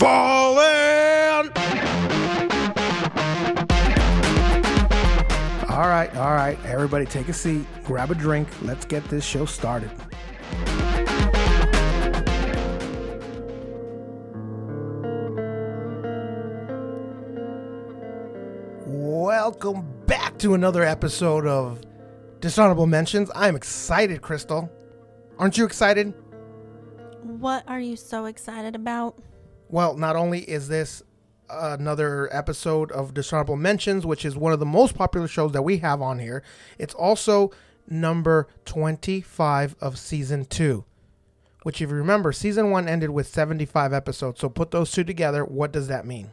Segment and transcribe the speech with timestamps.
[0.00, 1.50] falling.
[5.68, 6.58] All right, all right.
[6.64, 8.48] Everybody take a seat, grab a drink.
[8.62, 9.90] Let's get this show started.
[18.86, 21.82] Welcome back to another episode of
[22.40, 23.30] Dishonorable Mentions.
[23.34, 24.70] I'm excited, Crystal.
[25.38, 26.14] Aren't you excited?
[27.22, 29.18] What are you so excited about?
[29.70, 31.02] Well, not only is this
[31.48, 35.78] another episode of Dishonorable Mentions, which is one of the most popular shows that we
[35.78, 36.42] have on here,
[36.78, 37.52] it's also
[37.88, 40.84] number 25 of season 2.
[41.62, 44.40] Which, if you remember, season 1 ended with 75 episodes.
[44.40, 46.30] So put those two together, what does that mean?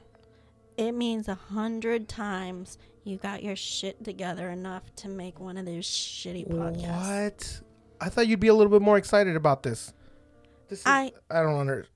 [0.77, 5.65] It means a hundred times you got your shit together enough to make one of
[5.65, 7.21] those shitty podcasts.
[7.21, 7.61] What?
[7.99, 9.91] I thought you'd be a little bit more excited about this.
[10.69, 11.87] This is, I I don't under.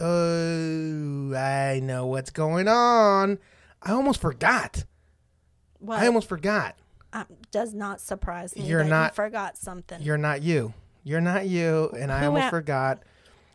[0.00, 3.38] Oh, I know what's going on.
[3.82, 4.84] I almost forgot.
[5.78, 6.00] What?
[6.00, 6.76] I almost forgot.
[7.12, 8.62] Um, does not surprise me.
[8.62, 10.00] You're that not- You forgot something.
[10.02, 10.74] You're not you.
[11.02, 13.02] You're not you, and I Who almost am- forgot.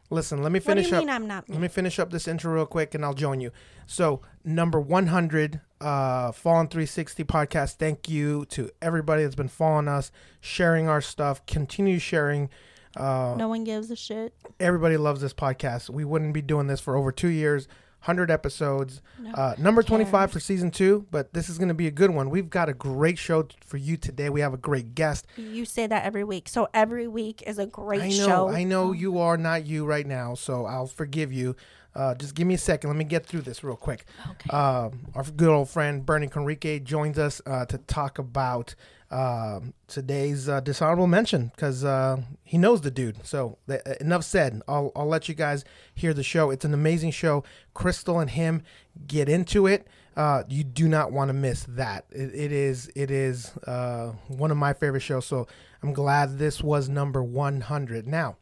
[0.10, 1.02] Listen, let me what do finish you up.
[1.02, 1.50] mean I'm not?
[1.50, 1.64] Let Me?
[1.64, 3.52] me finish up this intro real quick, and I'll join you.
[3.88, 7.76] So, number 100, uh, Fallen 360 podcast.
[7.76, 11.44] Thank you to everybody that's been following us, sharing our stuff.
[11.48, 12.50] Continue sharing.
[12.96, 14.34] Uh, no one gives a shit.
[14.60, 15.90] everybody loves this podcast.
[15.90, 17.68] We wouldn't be doing this for over two years,
[18.02, 19.02] 100 episodes.
[19.20, 22.12] No Uh, number 25 for season two, but this is going to be a good
[22.12, 22.30] one.
[22.30, 24.30] We've got a great show for you today.
[24.30, 25.26] We have a great guest.
[25.38, 28.48] You say that every week, so every week is a great I know, show.
[28.50, 31.56] I know you are not you right now, so I'll forgive you.
[31.96, 32.90] Uh, just give me a second.
[32.90, 34.04] Let me get through this real quick.
[34.30, 34.50] Okay.
[34.50, 38.76] Um, our good old friend Bernie Conrique joins us uh, to talk about
[39.12, 43.26] um today's uh, dishonorable mention because uh, he knows the dude.
[43.26, 44.62] So th- enough said.
[44.68, 46.50] I'll, I'll let you guys hear the show.
[46.50, 47.44] It's an amazing show.
[47.74, 48.64] Crystal and him
[49.08, 49.88] get into it.
[50.18, 52.06] Uh, you do not want to miss that.
[52.12, 55.26] It, it is it is uh, one of my favorite shows.
[55.26, 55.48] So
[55.84, 58.08] I'm glad this was number 100.
[58.08, 58.38] Now,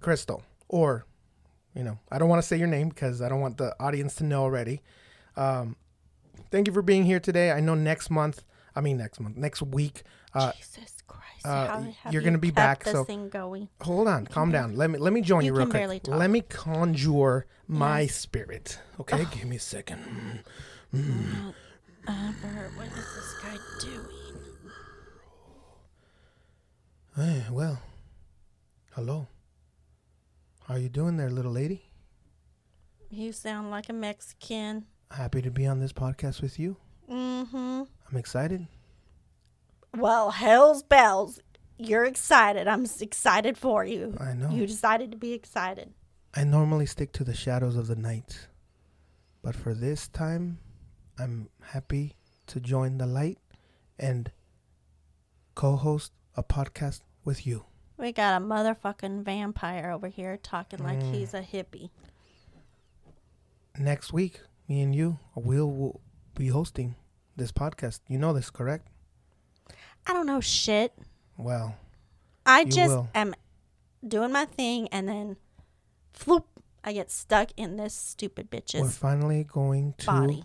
[0.00, 1.04] Crystal, or
[1.74, 4.14] you know, I don't want to say your name because I don't want the audience
[4.16, 4.82] to know already.
[5.36, 5.76] Um,
[6.50, 7.50] thank you for being here today.
[7.50, 8.44] I know next month,
[8.76, 10.02] I mean next month, next week.
[10.34, 11.46] Uh, Jesus Christ!
[11.46, 13.68] uh, you're gonna be kept back, This so- thing going.
[13.80, 14.76] hold on, calm down.
[14.76, 16.02] Let me let me join you, You real quick.
[16.02, 16.14] talk.
[16.16, 18.14] Let me conjure my Yes.
[18.16, 18.78] spirit.
[19.00, 20.44] Okay, give me a second.
[22.08, 24.72] Ever, what is this guy doing?
[27.16, 27.80] Hey, well,
[28.94, 29.28] hello.
[30.68, 31.86] How you doing there, little lady?
[33.08, 34.86] You sound like a Mexican.
[35.10, 36.76] Happy to be on this podcast with you.
[37.10, 37.82] Mm-hmm.
[38.10, 38.66] I'm excited.
[39.96, 41.40] Well, hell's bells.
[41.78, 42.68] You're excited.
[42.68, 44.16] I'm s- excited for you.
[44.20, 44.50] I know.
[44.50, 45.92] You decided to be excited.
[46.34, 48.48] I normally stick to the shadows of the night,
[49.42, 50.58] but for this time,
[51.18, 52.14] I'm happy
[52.48, 53.38] to join the light
[53.98, 54.30] and
[55.54, 57.64] co-host a podcast with you.
[57.96, 61.14] We got a motherfucking vampire over here talking like Mm.
[61.14, 61.88] he's a hippie.
[63.78, 66.00] Next week, me and you will will
[66.34, 66.96] be hosting
[67.36, 68.00] this podcast.
[68.08, 68.88] You know this, correct?
[70.06, 70.92] I don't know shit.
[71.36, 71.76] Well,
[72.44, 73.08] I just will.
[73.14, 73.34] am
[74.06, 75.36] doing my thing and then
[76.16, 76.44] floop,
[76.84, 78.80] I get stuck in this stupid bitches.
[78.80, 80.44] we're finally going to body.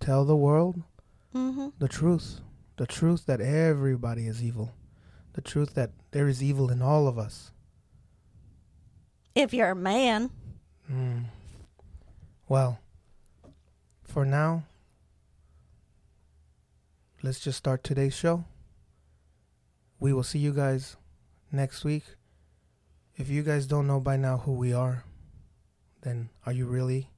[0.00, 0.82] tell the world
[1.34, 1.68] Mm-hmm.
[1.78, 2.40] the truth.
[2.76, 4.72] The truth that everybody is evil.
[5.34, 7.52] The truth that there is evil in all of us.
[9.34, 10.30] If you're a man,
[10.90, 11.26] Mm.
[12.48, 12.80] Well,
[14.02, 14.64] for now,
[17.22, 18.44] let's just start today's show.
[19.98, 20.96] We will see you guys
[21.52, 22.04] next week.
[23.16, 25.04] If you guys don't know by now who we are,
[26.02, 27.10] then are you really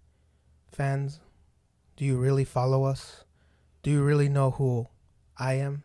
[0.73, 1.21] fans?
[1.97, 3.25] Do you really follow us?
[3.83, 4.89] Do you really know who
[5.39, 5.85] I am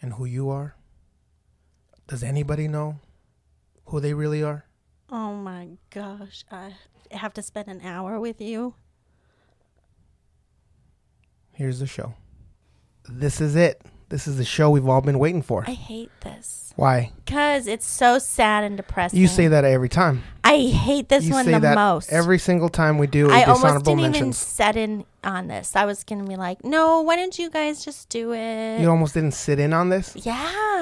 [0.00, 0.76] and who you are?
[2.06, 3.00] Does anybody know
[3.86, 4.64] who they really are?
[5.12, 6.74] oh my gosh, I
[7.10, 8.74] have to spend an hour with you.
[11.52, 12.14] Here's the show.
[13.10, 13.82] This is it.
[14.08, 15.62] This is the show we've all been waiting for.
[15.68, 17.12] I hate this Why?
[17.24, 19.20] because it's so sad and depressing.
[19.20, 20.24] You say that every time.
[20.42, 22.12] I hate this you one say the that most.
[22.12, 25.76] every single time we do a I almost didn't even set in on this.
[25.76, 28.80] I was gonna be like, no, why didn't you guys just do it?
[28.80, 30.16] You almost didn't sit in on this.
[30.16, 30.34] yeah,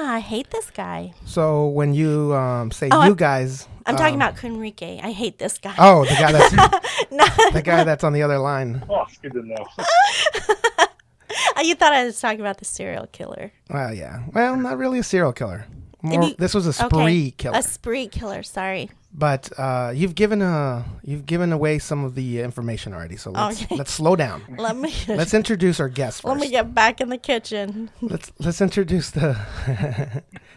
[0.07, 1.13] I hate this guy.
[1.25, 5.03] So when you um, say Oh, you I'm- guys, I'm talking um, about Conrique.
[5.03, 5.75] I hate this guy.
[5.77, 6.51] Oh, the guy that's
[7.53, 8.83] the guy that's on the other line.
[8.89, 9.65] Oh, it's good to know.
[11.63, 13.51] you thought I was talking about the serial killer.
[13.69, 14.23] Well, yeah.
[14.33, 15.65] Well, not really a serial killer.
[16.01, 16.87] More, you- this was a spree
[17.27, 17.57] okay, killer.
[17.57, 18.41] A spree killer.
[18.43, 18.89] Sorry.
[19.13, 23.17] but uh, you've given uh you've given away some of the information already.
[23.17, 23.75] So let's Okay.
[23.75, 24.43] let's slow down.
[24.57, 27.89] Let me Let's introduce our guest let me get back in the kitchen.
[28.01, 29.35] Let's let's introduce the.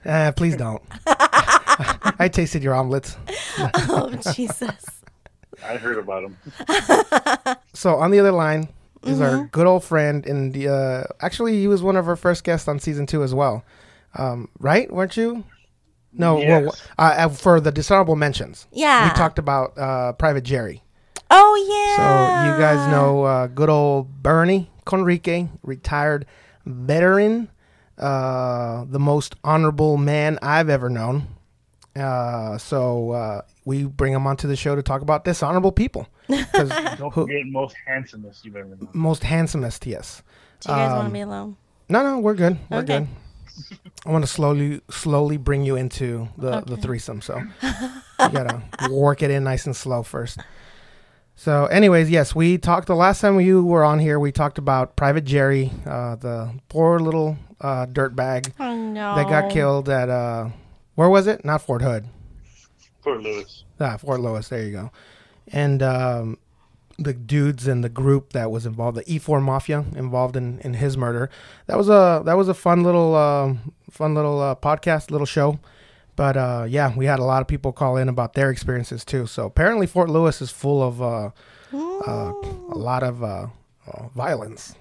[0.07, 0.83] uh, please don't.
[1.07, 3.17] I tasted your omelets.
[3.59, 4.85] oh Jesus!
[5.65, 7.57] I heard about them.
[7.75, 8.69] So on the other line
[9.05, 9.23] is Mm-hmm.
[9.41, 12.69] our good old friend, and the uh, actually he was one of our first guests
[12.69, 13.65] on season two as well,
[14.17, 14.91] um, right?
[14.93, 15.45] Weren't you?
[16.13, 16.83] No, Yes.
[16.99, 18.67] uh, uh, for the dishonorable mentions.
[18.73, 19.09] Yeah.
[19.09, 20.83] we talked about uh, Private Jerry.
[21.31, 21.97] Oh yeah.
[21.97, 22.53] So yeah.
[22.55, 26.27] you guys know uh, good old Bernie Conrique, retired
[26.67, 27.49] veteran,
[27.99, 31.29] uh, the most honorable man I've ever known.
[31.95, 36.09] Uh, so uh, we bring him onto the show to talk about dishonorable people.
[36.29, 36.69] 'Cause
[36.99, 38.89] Don't who- forget most handsomest you've ever known.
[38.95, 40.23] most handsomest, yes.
[40.61, 41.57] Do you guys want um, to be alone?
[41.89, 42.59] No, no, we're good.
[42.71, 43.01] We're Okay.
[43.01, 43.09] good.
[44.07, 47.21] I want to slowly, slowly bring you into the, the threesome.
[47.21, 50.39] So you gotta work it in nice and slow first.
[51.35, 54.19] So, anyways, yes, we talked the last time you were on here.
[54.19, 59.15] We talked about Private Jerry, uh, the poor little uh, dirtbag Oh no.
[59.17, 60.49] that got killed at uh,
[60.95, 61.45] where was it?
[61.45, 62.07] Not Fort Hood.
[63.03, 63.65] Fort Lewis.
[63.81, 64.49] Ah, Fort Lewis.
[64.49, 64.93] There you go.
[65.49, 66.39] And um,
[66.99, 70.97] the dudes and the group that was involved, the E4 Mafia, involved in, in his
[70.97, 71.31] murder.
[71.67, 75.59] That was a that was a fun little um, fun little uh, podcast, little show.
[76.15, 79.27] But uh, yeah, we had a lot of people call in about their experiences too.
[79.27, 81.31] So apparently, Fort Lewis is full of uh,
[81.75, 82.33] uh,
[82.71, 83.47] a lot of uh,
[83.87, 84.75] uh, violence,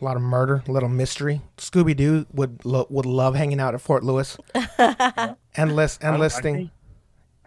[0.00, 1.42] a lot of murder, a little mystery.
[1.58, 4.38] Scooby Doo would lo- would love hanging out at Fort Lewis.
[5.58, 6.54] endless, I don't- endless I thing.
[6.56, 6.70] think,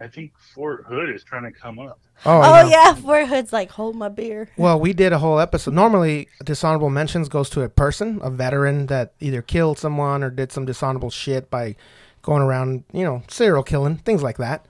[0.00, 1.98] I think Fort Hood is trying to come up.
[2.26, 4.48] Oh, Oh I yeah, Fort Hood's like hold my beer.
[4.56, 5.74] Well, we did a whole episode.
[5.74, 10.50] Normally, dishonorable mentions goes to a person, a veteran that either killed someone or did
[10.52, 11.76] some dishonorable shit by
[12.22, 14.66] going around, you know, serial killing, things like that.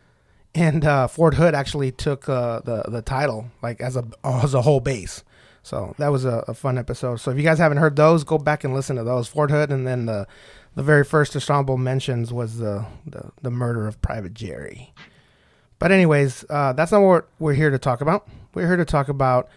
[0.54, 4.60] And uh, Fort Hood actually took uh, the the title like as a as a
[4.62, 5.24] whole base.
[5.62, 7.16] So that was a, a fun episode.
[7.16, 9.28] So if you guys haven't heard those, go back and listen to those.
[9.28, 10.26] Fort Hood, and then the
[10.74, 14.92] the very first dishonorable mentions was the the, the murder of Private Jerry.
[15.78, 18.28] But anyways, uh, that's not what we're here to talk about.
[18.54, 19.48] We're here to talk about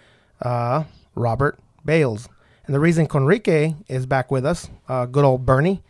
[0.42, 2.28] uh, Robert Bales.
[2.66, 5.84] And the reason Conrique is back with us, uh, good old Bernie,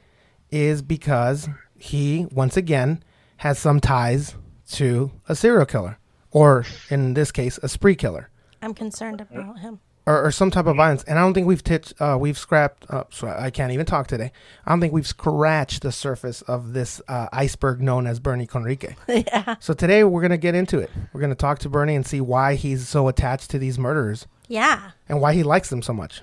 [0.51, 1.47] is because
[1.77, 3.01] he, once again,
[3.37, 4.35] has some ties
[4.71, 5.97] to a serial killer.
[6.31, 8.29] Or, in this case, a spree killer.
[8.61, 9.79] I'm concerned about him.
[10.07, 11.03] Or, or some type of violence.
[11.05, 14.05] And I don't think we've titched, uh, we've scrapped, uh, so I can't even talk
[14.05, 14.31] today.
[14.63, 18.95] I don't think we've scratched the surface of this uh, iceberg known as Bernie Conrique.
[19.07, 19.55] yeah.
[19.59, 20.91] So today we're going to get into it.
[21.11, 24.27] We're going to talk to Bernie and see why he's so attached to these murderers
[24.47, 24.91] Yeah.
[25.09, 26.21] and why he likes them so much.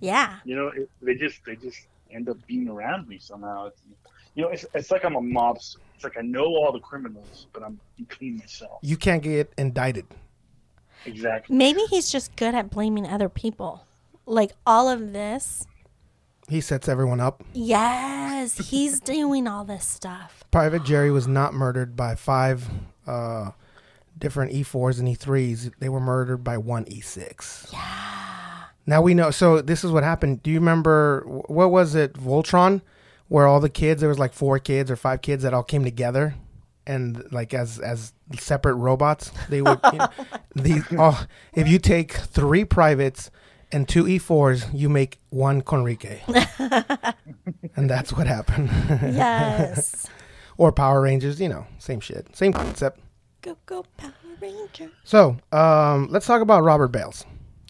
[0.00, 0.36] Yeah.
[0.46, 1.80] You know, it, they just they just
[2.10, 3.66] end up being around me somehow.
[3.66, 3.80] It's,
[4.34, 5.76] you know, it's, it's like I'm a mobster.
[5.94, 7.78] It's like I know all the criminals, but I'm
[8.08, 8.78] clean myself.
[8.82, 10.06] You can't get indicted.
[11.06, 11.56] Exactly.
[11.56, 13.86] Maybe he's just good at blaming other people.
[14.26, 15.66] Like all of this.
[16.48, 17.42] He sets everyone up.
[17.54, 20.44] Yes, he's doing all this stuff.
[20.50, 22.68] Private Jerry was not murdered by five
[23.06, 23.52] uh,
[24.18, 25.72] different E4s and E3s.
[25.78, 27.72] They were murdered by one E6.
[27.72, 28.14] Yeah.
[28.86, 29.30] Now we know.
[29.30, 30.42] So this is what happened.
[30.42, 32.82] Do you remember what was it, Voltron,
[33.28, 34.00] where all the kids?
[34.00, 36.34] There was like four kids or five kids that all came together,
[36.86, 39.30] and like as as separate robots.
[39.48, 39.78] They would.
[39.92, 40.08] you know,
[40.54, 40.84] these.
[40.92, 43.30] Oh, if you take three privates
[43.72, 46.20] and two E4s, you make one Conrique,
[47.76, 48.70] and that's what happened.
[49.02, 50.06] Yes.
[50.56, 53.00] or Power Rangers, you know, same shit, same concept.
[53.42, 54.90] go go Power Ranger.
[55.04, 57.24] So, um, let's talk about Robert Bales.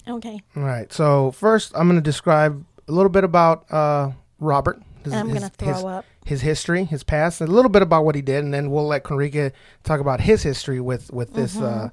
[0.07, 0.41] Okay.
[0.57, 0.93] All right.
[0.93, 4.83] So first, I'm going to describe a little bit about uh, Robert.
[5.03, 6.05] His, And I'm gonna throw his, up.
[6.25, 9.05] His history, his past, a little bit about what he did, and then we'll let
[9.05, 9.53] Conrique
[9.83, 11.91] talk about his history with with this uh,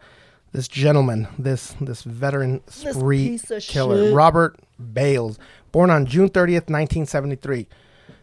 [0.54, 4.14] this gentleman, this this veteran spree of killer, shit.
[4.14, 4.60] Robert
[4.94, 5.38] Bales,
[5.72, 7.68] born on June 30th, 1973.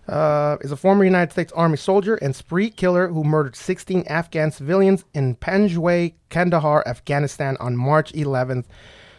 [0.09, 4.51] Uh, is a former United States Army soldier and spree killer who murdered 16 Afghan
[4.51, 8.65] civilians in Panjwai, Kandahar, Afghanistan on March 11th,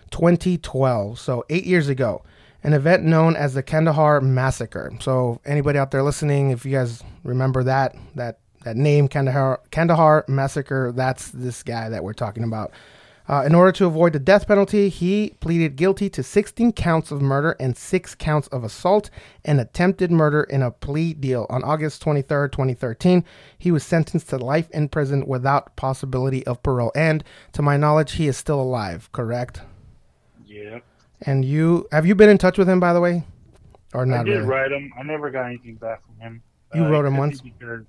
[0.09, 1.19] 2012.
[1.19, 2.23] So eight years ago,
[2.63, 4.91] an event known as the Kandahar Massacre.
[4.99, 10.25] So anybody out there listening, if you guys remember that that that name, Kandahar Kandahar
[10.27, 12.71] Massacre, that's this guy that we're talking about.
[13.29, 17.21] Uh, in order to avoid the death penalty, he pleaded guilty to 16 counts of
[17.21, 19.11] murder and six counts of assault
[19.45, 21.45] and attempted murder in a plea deal.
[21.47, 23.23] On August 23rd, 2013,
[23.59, 26.91] he was sentenced to life in prison without possibility of parole.
[26.95, 27.23] And
[27.53, 29.61] to my knowledge, he is still alive, correct?
[30.47, 30.79] Yeah.
[31.23, 33.23] And you have you been in touch with him, by the way,
[33.93, 34.13] or not?
[34.13, 34.45] I not did really?
[34.47, 34.91] write him.
[34.97, 36.41] I never got anything back from him.
[36.73, 37.41] You wrote him uh, once?
[37.41, 37.85] think Because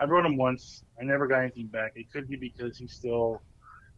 [0.00, 0.82] I wrote him once.
[1.00, 1.92] I never got anything back.
[1.94, 3.40] It could be because he still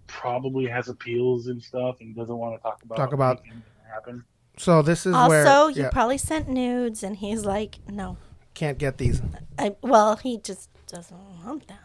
[0.06, 3.94] probably has appeals and stuff and doesn't want to talk about Talk about- anything that
[3.94, 4.22] happened.
[4.58, 8.18] So this is where Also, you yeah, probably sent nudes, and he's like, no.
[8.52, 9.22] can't get these.
[9.58, 11.78] I, well, he just doesn't want them.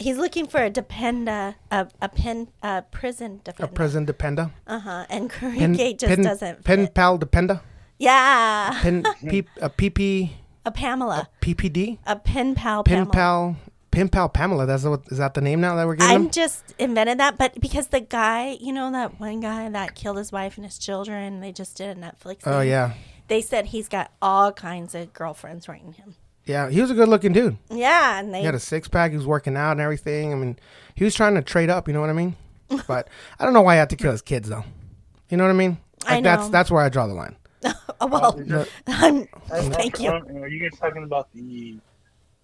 [0.00, 3.64] He's looking for a dependa, a a pen, a prison dependa.
[3.64, 4.50] A prison dependa.
[4.66, 5.06] Uh huh.
[5.10, 6.64] And Pen, Creekgate just pen, doesn't.
[6.64, 6.94] pen fit.
[6.94, 7.60] pal dependa.
[7.98, 10.30] Yeah, Pen P, a PP
[10.64, 11.98] a Pamela, PPD.
[12.06, 12.82] a pen pal.
[12.82, 13.12] Pen Pamela.
[13.12, 13.56] pal
[13.90, 14.64] Pen pal Pamela.
[14.66, 17.60] That's what is that the name now that we're giving I'm just invented that, but
[17.60, 21.40] because the guy, you know, that one guy that killed his wife and his children,
[21.40, 22.38] they just did a Netflix.
[22.46, 22.68] Oh thing.
[22.68, 22.92] yeah,
[23.28, 26.14] They said he's got all kinds of girlfriends writing him.
[26.50, 26.68] Yeah.
[26.70, 27.56] He was a good looking dude.
[27.70, 29.10] Yeah, and they He had a six pack.
[29.12, 30.32] He was working out and everything.
[30.32, 30.58] I mean,
[30.94, 31.88] he was trying to trade up.
[31.88, 32.36] You know what I mean?
[32.86, 34.64] But I don't know why he had to kill his kids though.
[35.28, 35.78] You know what I mean?
[36.06, 36.48] I Like that's know.
[36.50, 37.36] that's where I draw the line.
[38.00, 40.10] oh, well, Is I'm, Are- thank you.
[40.10, 41.78] Are, are you guys talking about the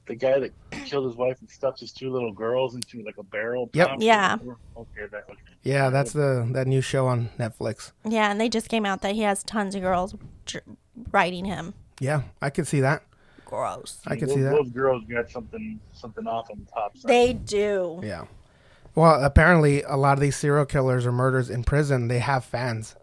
[0.07, 0.53] the guy that
[0.85, 3.71] killed his wife and stuffed his two little girls into like a barrel?
[3.73, 3.97] Yep.
[3.99, 4.37] Yeah.
[4.77, 5.39] Okay, that okay.
[5.63, 7.93] Yeah, that's the that new show on Netflix.
[8.05, 10.65] Yeah, and they just came out that he has tons of girls dr-
[11.13, 11.75] writing him.
[12.01, 13.03] Yeah, I could see that.
[13.47, 14.01] Gross.
[14.07, 14.51] I can those, see that.
[14.51, 17.09] Those girls got something something off on the top side.
[17.09, 18.01] They do.
[18.03, 18.25] Yeah.
[18.95, 22.97] Well, apparently, a lot of these serial killers or murders in prison, they have fans.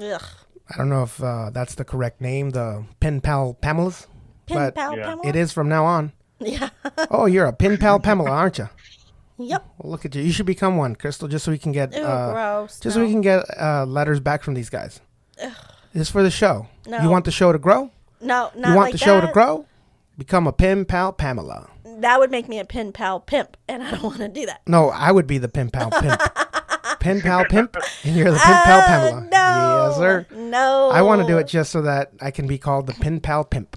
[0.00, 0.22] Ugh.
[0.70, 4.06] I don't know if uh, that's the correct name, the pen pal Pamelas,
[4.46, 5.04] Pen but pal Yeah.
[5.06, 5.28] Pamela?
[5.28, 6.12] it is from now on.
[6.40, 6.68] Yeah.
[7.10, 8.68] Oh, you're a pen pal Pamela, aren't you?
[9.38, 9.64] yep.
[9.78, 10.22] Well, look at you.
[10.22, 12.80] You should become one, Crystal, just so we can get Ew, uh, gross.
[12.80, 15.00] just so we can get uh, letters back from these guys.
[15.42, 15.52] Ugh.
[15.94, 16.66] It's for the show.
[16.86, 17.00] No.
[17.00, 17.90] You want the show to grow?
[18.20, 19.64] No, not you want like the show to grow?
[20.18, 21.70] Become a pen pal Pamela.
[22.00, 24.62] That would make me a pen pal pimp, and I don't want to do that.
[24.66, 26.20] No, I would be the pen pal pimp.
[27.00, 29.20] pen pal pimp, and you're the pen pal Uh, Pamela.
[29.30, 29.88] No.
[29.88, 30.26] Yes, sir.
[30.34, 30.90] No.
[30.92, 33.44] I want to do it just so that I can be called the pen pal
[33.44, 33.76] pimp.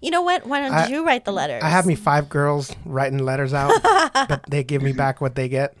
[0.00, 0.44] You know what?
[0.46, 1.62] Why don't I- you write the letters?
[1.62, 3.72] I have me five girls writing letters out,
[4.28, 5.76] but they give me back what they get.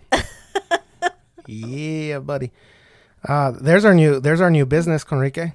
[1.46, 2.52] yeah, buddy.
[3.26, 5.52] Uh, there's our new there's our new business, Conrique.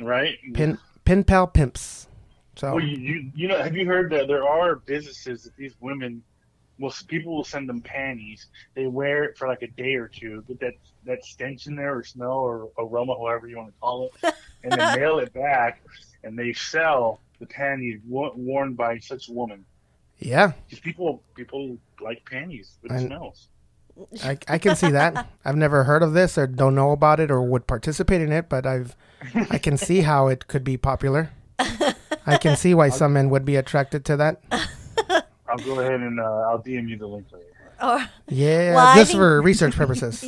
[0.00, 0.34] right?
[0.52, 2.06] Pin pin pal pimps.
[2.56, 5.74] So Well, you, you you know have you heard that there are businesses that these
[5.80, 6.22] women
[6.78, 8.46] will people will send them panties.
[8.74, 11.96] They wear it for like a day or two, get that that stench in there
[11.96, 14.34] or smell or aroma, however you want to call it,
[14.64, 15.82] and they mail it back,
[16.22, 19.64] and they sell the panties wo- worn by such a woman.
[20.18, 23.48] yeah, Because people people like panties with I- smells.
[24.24, 25.28] I, I can see that.
[25.44, 28.48] I've never heard of this or don't know about it or would participate in it,
[28.48, 28.96] but I've
[29.50, 31.30] I can see how it could be popular.
[32.26, 34.40] I can see why some men would be attracted to that.
[35.48, 37.44] I'll go ahead and uh, I'll DM you the link later.
[37.82, 40.24] Or, Yeah, Well, just think- for research purposes.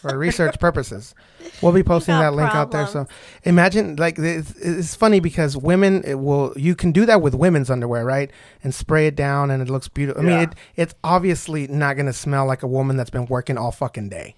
[0.00, 1.14] For research purposes,
[1.62, 2.88] we'll be posting that link out there.
[2.88, 3.06] So
[3.44, 7.70] imagine, like, it's, it's funny because women it will you can do that with women's
[7.70, 8.28] underwear, right?
[8.64, 10.20] And spray it down, and it looks beautiful.
[10.20, 13.70] I mean, it it's obviously not gonna smell like a woman that's been working all
[13.70, 14.34] fucking day.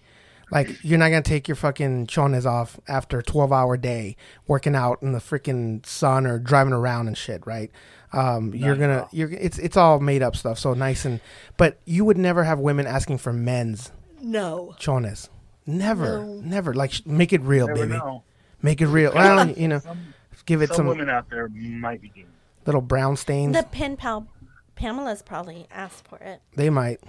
[0.55, 4.77] Like you're not gonna take your fucking chones off after a 12 hour day working
[4.77, 7.73] out in the freaking sun or driving around and shit, right?
[8.13, 9.09] Um, you're gonna all.
[9.13, 11.21] you're it's it's all made up stuff, so nice and
[11.57, 13.91] but you would never have women asking for men's
[14.23, 14.77] no.
[14.79, 15.29] chones.
[15.67, 16.41] Never, No.
[16.41, 16.73] never.
[16.73, 17.99] Like make it real, Never baby.
[17.99, 18.23] know.
[18.63, 19.13] Make it real.
[19.15, 20.15] Well, you know, Some,
[20.47, 22.29] give it some some women out there might be doing.
[22.65, 23.57] little brown stains.
[23.57, 24.29] The pen pal
[24.77, 26.41] Pamela's probably asked for it.
[26.55, 27.01] They might.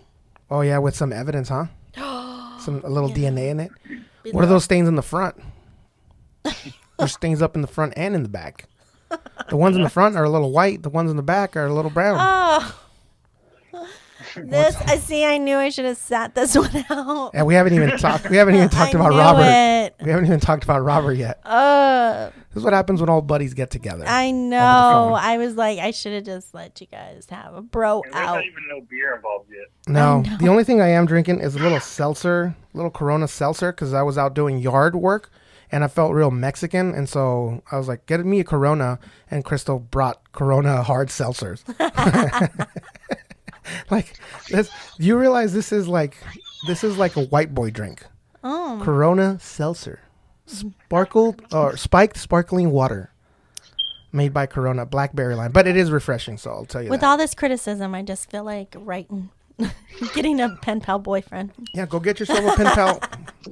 [0.50, 1.66] Oh yeah, with some evidence, huh?
[2.66, 3.30] some a little Yeah.
[3.30, 3.72] DNA in it.
[4.24, 5.36] Be What are those stains in the front?
[7.00, 8.68] There's stains up in the front and in the back.
[9.50, 10.82] The ones in the front are a little white.
[10.84, 12.18] The ones in the back are a little brown.
[12.20, 12.82] Oh.
[14.50, 15.24] This I see.
[15.26, 17.32] I knew I should have sat this one out.
[17.34, 18.30] and we haven't even talked.
[18.30, 19.44] We haven't even talked I about knew Robert.
[19.46, 19.96] It.
[20.04, 21.40] We haven't even talked about Robert yet.
[21.46, 24.04] Uh, This is what happens when old buddies get together.
[24.08, 25.14] I know.
[25.18, 28.28] I was like, I should have just let you guys have a bro And there's
[28.28, 28.36] out.
[28.36, 29.68] not even no beer involved yet.
[29.88, 33.94] No, the only thing I am drinking is a little seltzer, little Corona seltzer, because
[33.94, 35.30] I was out doing yard work
[35.72, 39.00] and I felt real Mexican, and so I was like, "Get me a Corona,"
[39.32, 41.64] and Crystal brought Corona hard seltzers.
[43.90, 44.18] like,
[44.50, 46.18] this, you realize this is like,
[46.68, 48.06] this is like a white boy drink.
[48.44, 50.02] Oh, Corona seltzer,
[50.46, 53.12] sparkled or spiked sparkling water,
[54.12, 56.38] made by Corona Blackberry line, but it is refreshing.
[56.38, 57.08] So I'll tell you with that.
[57.08, 59.30] all this criticism, I just feel like writing,
[60.14, 61.54] getting a pen pal boyfriend.
[61.74, 63.00] Yeah, go get yourself a pen pal.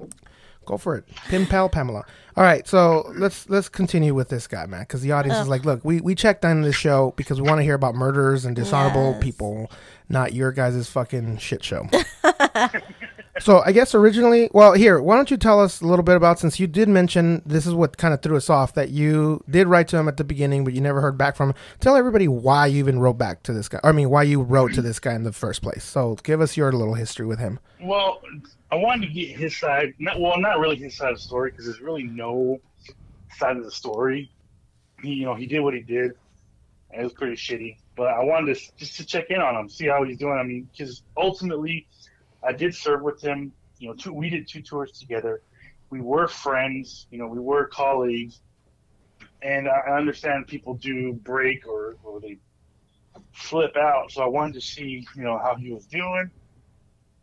[0.66, 2.06] go for it, pen pal Pamela.
[2.36, 5.66] All right, so let's let's continue with this guy, man, because the audience is like,
[5.66, 8.56] look, we we checked on this show because we want to hear about murders and
[8.56, 9.24] dishonorable Yes.
[9.24, 9.72] people,
[10.10, 11.88] not your guys' fucking shit show.
[13.40, 16.40] So I guess originally, well, here, why don't you tell us a little bit about
[16.40, 19.68] since you did mention this is what kind of threw us off that you did
[19.68, 21.56] write to him at the beginning, but you never heard back from him.
[21.80, 23.80] Tell everybody why you even wrote back to this guy.
[23.84, 25.84] I mean, why you wrote to this guy in the first place.
[25.84, 27.60] So give us your little history with him.
[27.82, 28.22] Well,
[28.72, 29.96] I wanted to get his side.
[29.98, 32.62] Not well, not really his side of the story because there's really no
[33.38, 34.32] side of the story.
[35.02, 36.12] He, you know, he did what he did,
[36.92, 37.78] and it was pretty shitty.
[37.96, 40.38] But I wanted to just to check in on him, see how he's doing.
[40.38, 41.88] I mean, because ultimately,
[42.44, 43.54] I did serve with him.
[43.78, 45.42] You know, two, we did two tours together.
[45.90, 47.08] We were friends.
[47.12, 48.40] You know, we were colleagues.
[49.42, 52.38] And I understand people do break or, or they
[53.34, 54.12] flip out.
[54.12, 56.32] So I wanted to see, you know, how he was doing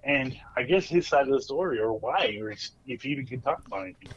[0.04, 3.42] and I guess his side of the story or why, or if he even could
[3.42, 4.10] talk about anything.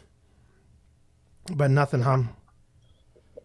[1.55, 2.23] But nothing, huh?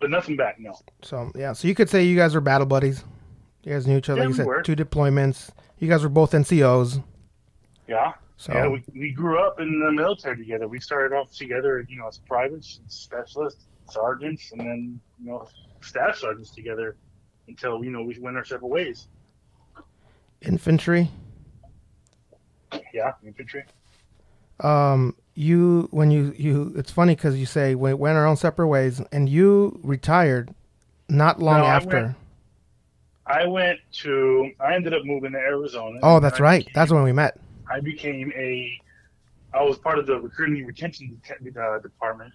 [0.00, 0.78] But nothing back, no.
[1.02, 3.04] So yeah, so you could say you guys were battle buddies.
[3.64, 4.20] You guys knew each other.
[4.20, 4.62] Yeah, like you said were.
[4.62, 5.50] two deployments.
[5.78, 7.02] You guys were both NCOs.
[7.86, 8.12] Yeah.
[8.36, 10.68] So Yeah, we, we grew up in the military together.
[10.68, 15.48] We started off together, you know, as privates, specialists, sergeants, and then, you know,
[15.80, 16.96] staff sergeants together
[17.48, 19.08] until, you know, we went our separate ways.
[20.42, 21.10] infantry.
[22.92, 23.64] Yeah, infantry.
[24.60, 28.66] um you when you you it's funny because you say we went our own separate
[28.66, 30.52] ways and you retired
[31.08, 32.02] not long No, I after.
[32.02, 32.16] went-
[33.30, 36.00] I went to, I ended up moving to Arizona.
[36.02, 36.58] oh that's I right.
[36.64, 37.38] became- that's when we met.
[37.70, 38.72] I became a,
[39.52, 42.32] I was part of the recruiting and retention uh, department,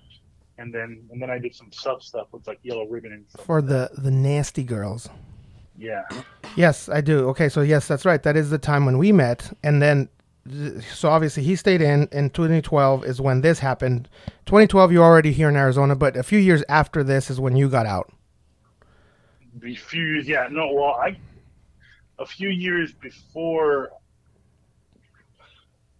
[0.59, 3.43] and then and then I did some sub stuff with like yellow ribbon and stuff.
[3.45, 5.09] for the the nasty girls.
[5.75, 6.03] Yeah,
[6.55, 7.27] yes i do.
[7.29, 8.21] Okay so yes that's right.
[8.21, 9.51] That is the time when we met.
[9.63, 10.11] And then th-
[10.93, 14.09] so obviously he stayed in in 2012 is when this happened
[14.45, 17.69] 2012 you're already here in arizona but a few years after this is when you
[17.69, 18.11] got out
[19.61, 20.27] a few years.
[20.27, 21.17] Yeah, no, well, I
[22.19, 23.89] a few years before.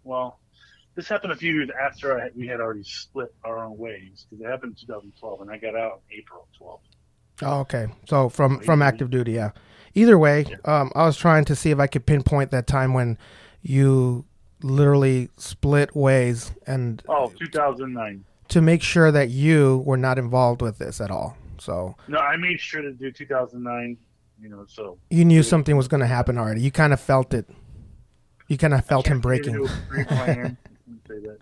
[0.04, 0.40] Well,
[0.96, 4.44] this happened a few years after I, we had already split our own ways because
[4.44, 6.80] it happened in 2012, and I got out in April 12.
[7.44, 7.88] Oh, okay.
[8.08, 9.52] So from from active duty, yeah.
[9.96, 13.18] Either way, um, I was trying to see if I could pinpoint that time when
[13.62, 14.26] you
[14.64, 18.24] literally split ways, and Oh, 2009.
[18.50, 21.38] to make sure that you were not involved with this at all.
[21.60, 23.98] So No, I made sure to do 2009.
[24.42, 26.62] You know, so you knew something was going to happen already.
[26.62, 27.48] You kind of felt it.
[28.50, 29.62] You kind of felt him Can't say that it breaking.
[29.62, 30.58] was pre-planned.
[31.08, 31.38] Say that.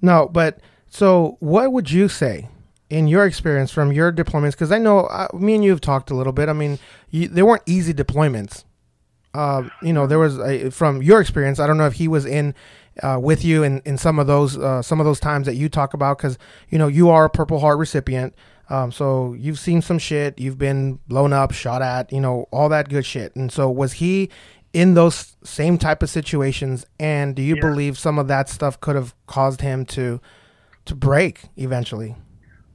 [0.00, 0.58] No, but
[0.88, 2.48] so what would you say
[2.90, 4.52] in your experience from your deployments?
[4.52, 6.48] Because I know uh, me and you have talked a little bit.
[6.48, 6.78] I mean,
[7.10, 8.64] you, they weren't easy deployments.
[9.34, 11.58] Uh, you know, there was a, from your experience.
[11.58, 12.54] I don't know if he was in
[13.02, 15.68] uh, with you in, in some of those uh, some of those times that you
[15.68, 16.36] talk about because
[16.68, 18.34] you know you are a Purple Heart recipient.
[18.68, 20.38] Um, so you've seen some shit.
[20.38, 22.12] You've been blown up, shot at.
[22.12, 23.34] You know all that good shit.
[23.34, 24.28] And so was he
[24.74, 26.86] in those same type of situations?
[27.00, 27.62] And do you Yeah.
[27.62, 30.20] believe some of that stuff could have caused him to
[30.84, 32.16] to break eventually?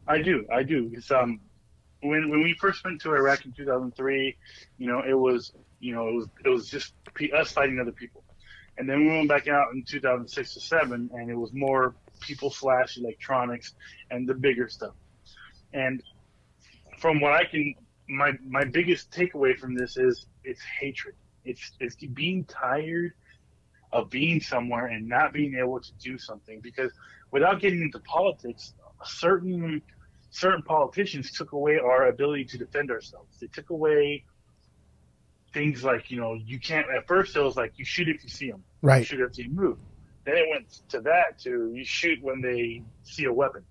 [0.08, 0.90] I do, I do.
[0.94, 1.40] It's um,
[2.02, 4.36] when when we first went to Iraq in 2003,
[4.78, 6.94] you know, it was you know it was it was just
[7.34, 8.24] us fighting other people,
[8.78, 12.50] and then we went back out in 2006 to seven, and it was more people
[12.50, 13.76] slash electronics
[14.12, 14.94] and the bigger stuff.
[15.74, 16.02] And
[16.98, 17.76] from what I can,
[18.10, 21.16] my my biggest takeaway from this is it's hatred.
[21.46, 23.14] It's it's being tired
[23.92, 26.92] of being somewhere and not being able to do something because
[27.32, 29.82] without getting into politics, certain
[30.30, 33.40] certain politicians took away our ability to defend ourselves.
[33.40, 34.26] They took away
[35.58, 36.88] things like you know you can't.
[36.96, 39.38] At first, it was like you shoot if you see them, right you shoot if
[39.38, 39.80] you move.
[40.26, 43.64] Then it went to that to you shoot when they see a weapon,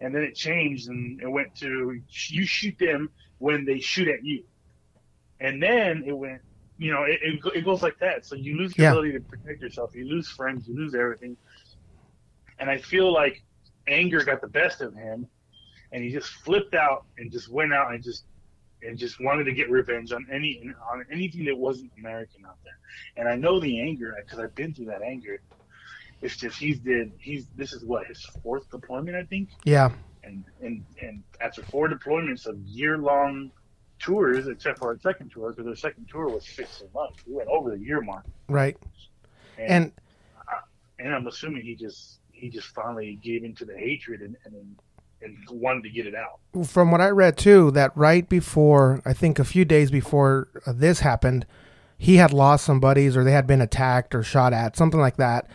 [0.00, 4.24] and then it changed and it went to you shoot them when they shoot at
[4.24, 4.44] you,
[5.40, 6.40] and then it went.
[6.80, 8.24] You know, it, it, it goes like that.
[8.24, 8.92] So you lose your Yeah.
[8.92, 9.96] ability to protect yourself.
[9.96, 10.68] You lose friends.
[10.68, 11.36] You lose everything.
[12.60, 13.42] And I feel like
[13.88, 15.26] anger got the best of him,
[15.90, 18.22] and he just flipped out and just went out and just
[18.82, 20.62] and just wanted to get revenge on any
[20.92, 22.78] on anything that wasn't American out there.
[23.16, 25.40] And I know the anger because I've been through that anger.
[26.22, 29.90] It's just he's did he's this is what his fourth deployment I think, Yeah.
[30.24, 33.50] and and and after four deployments of year long
[34.00, 37.24] tours, except for our second tour, because our second tour was six months.
[37.26, 38.76] We went over the year mark, Right.
[39.58, 39.92] and And
[41.00, 44.76] and I'm assuming he just he just finally gave into the hatred and and,
[45.22, 46.38] and wanted to get it out.
[46.66, 50.72] from what I read too, that right before, I think a few days before uh,
[50.74, 51.46] this happened,
[51.96, 55.16] he had lost some buddies or they had been attacked or shot at, something like
[55.16, 55.48] that.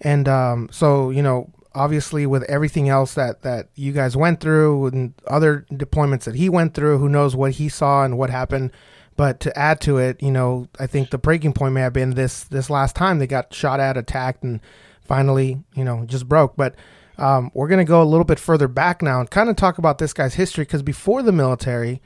[0.00, 4.86] And um, so, you know, obviously with everything else that, that you guys went through
[4.86, 8.72] and other deployments that he went through, who knows what he saw and what happened.
[9.16, 12.10] But to add to it, you know, I think the breaking point may have been
[12.10, 14.60] this this last time they got shot at, attacked, and
[15.02, 16.56] finally, you know, just broke.
[16.56, 16.76] But
[17.18, 19.98] um, we're gonna go a little bit further back now and kind of talk about
[19.98, 22.00] this guy's history because before the military,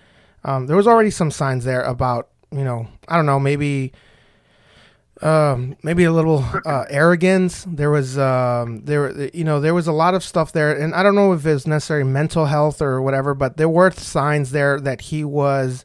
[0.44, 3.92] um, there was already some signs there about, you know, I don't know, maybe
[5.22, 7.64] um, maybe a little uh, arrogance.
[7.68, 11.03] There was um, there you know there was a lot of stuff there, and I
[11.03, 15.03] don't know if it's necessarily mental health or whatever, but there were signs there that
[15.03, 15.85] he was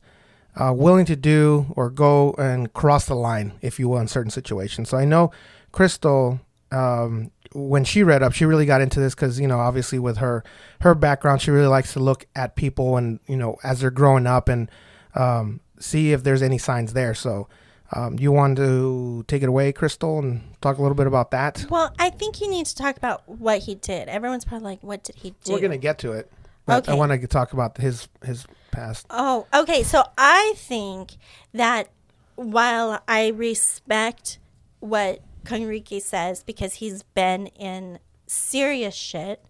[0.55, 4.31] uh, willing to do or go and cross the line, if you will, in certain
[4.31, 4.89] situations.
[4.89, 5.31] So I know
[5.71, 6.39] Crystal.
[6.69, 10.17] Um, when she read up, she really got into this because you know, obviously with
[10.17, 10.43] her
[10.81, 14.27] her background, she really likes to look at people and you know as they're growing
[14.27, 14.69] up and
[15.15, 17.15] um, see if there's any signs there.
[17.15, 17.47] So
[17.93, 21.65] um, you want to take it away, Crystal, and talk a little bit about that?
[21.69, 24.07] Well, I think you need to talk about what he did.
[24.07, 26.31] Everyone's probably like, "What did he do?" We're gonna get to it.
[26.65, 29.07] But I want to talk about his his past.
[29.09, 29.81] Oh, okay.
[29.83, 31.15] So I think
[31.53, 31.89] that
[32.35, 34.37] while I respect
[34.79, 39.45] what Conrique says because he's been in serious shit,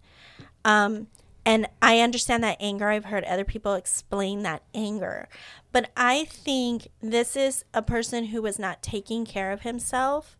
[0.64, 1.08] um,
[1.44, 2.88] and I understand that anger.
[2.88, 5.28] I've heard other people explain that anger,
[5.72, 10.36] but I think this is a person who was not taking care of himself,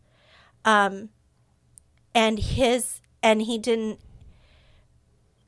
[0.65, 1.09] um,
[2.15, 4.01] and his and he didn't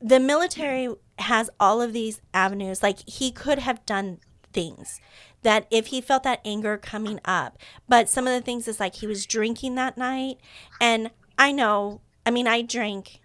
[0.00, 2.82] the military has all of these avenues.
[2.82, 4.18] Like he could have done
[4.52, 5.00] things
[5.42, 8.96] that if he felt that anger coming up, but some of the things is like
[8.96, 10.38] he was drinking that night.
[10.81, 13.20] And I know, I mean, I drank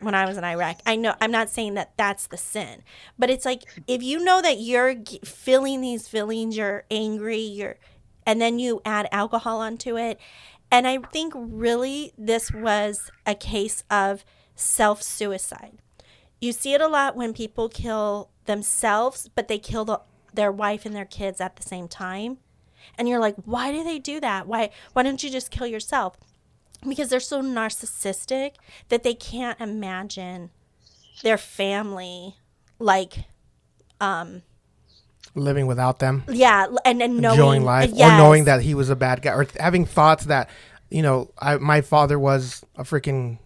[0.00, 0.80] when I was in Iraq.
[0.86, 2.82] I know, I'm not saying that that's the sin,
[3.18, 7.76] but it's like if you know that you're feeling these feelings, you're angry, you're,
[8.26, 10.18] and then you add alcohol onto it.
[10.70, 15.78] And I think really this was a case of self suicide.
[16.40, 20.00] You see it a lot when people kill themselves, but they kill the,
[20.34, 22.38] their wife and their kids at the same time.
[22.96, 24.46] And you're like, why do they do that?
[24.46, 26.16] Why why don't you just kill yourself?
[26.86, 28.52] Because they're so narcissistic
[28.88, 30.50] that they can't imagine
[31.22, 32.36] their family
[32.78, 33.24] like
[34.00, 34.42] um
[35.36, 38.10] Living without them, yeah, and and knowing enjoying life, yes.
[38.10, 40.50] or knowing that he was a bad guy, or th- having thoughts that
[40.90, 43.38] you know, I, my father was a freaking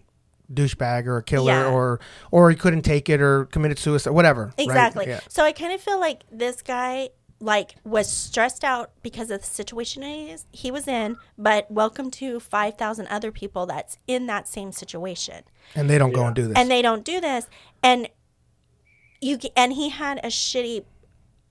[0.53, 1.69] douchebag or a killer, Yeah.
[1.71, 1.99] or
[2.31, 4.45] or he couldn't take it or committed suicide, whatever.
[4.45, 4.53] right?
[4.59, 5.07] Exactly.
[5.07, 5.19] Yeah.
[5.29, 9.45] So I kind of feel like this guy like was stressed out because of the
[9.47, 10.01] situation
[10.51, 15.43] he, was in, but welcome to 5,000 other people that's in that same situation.
[15.75, 16.57] And they don't go and do this.
[16.57, 17.47] And they don't do this
[17.83, 18.07] and
[19.21, 20.85] you and he had a shitty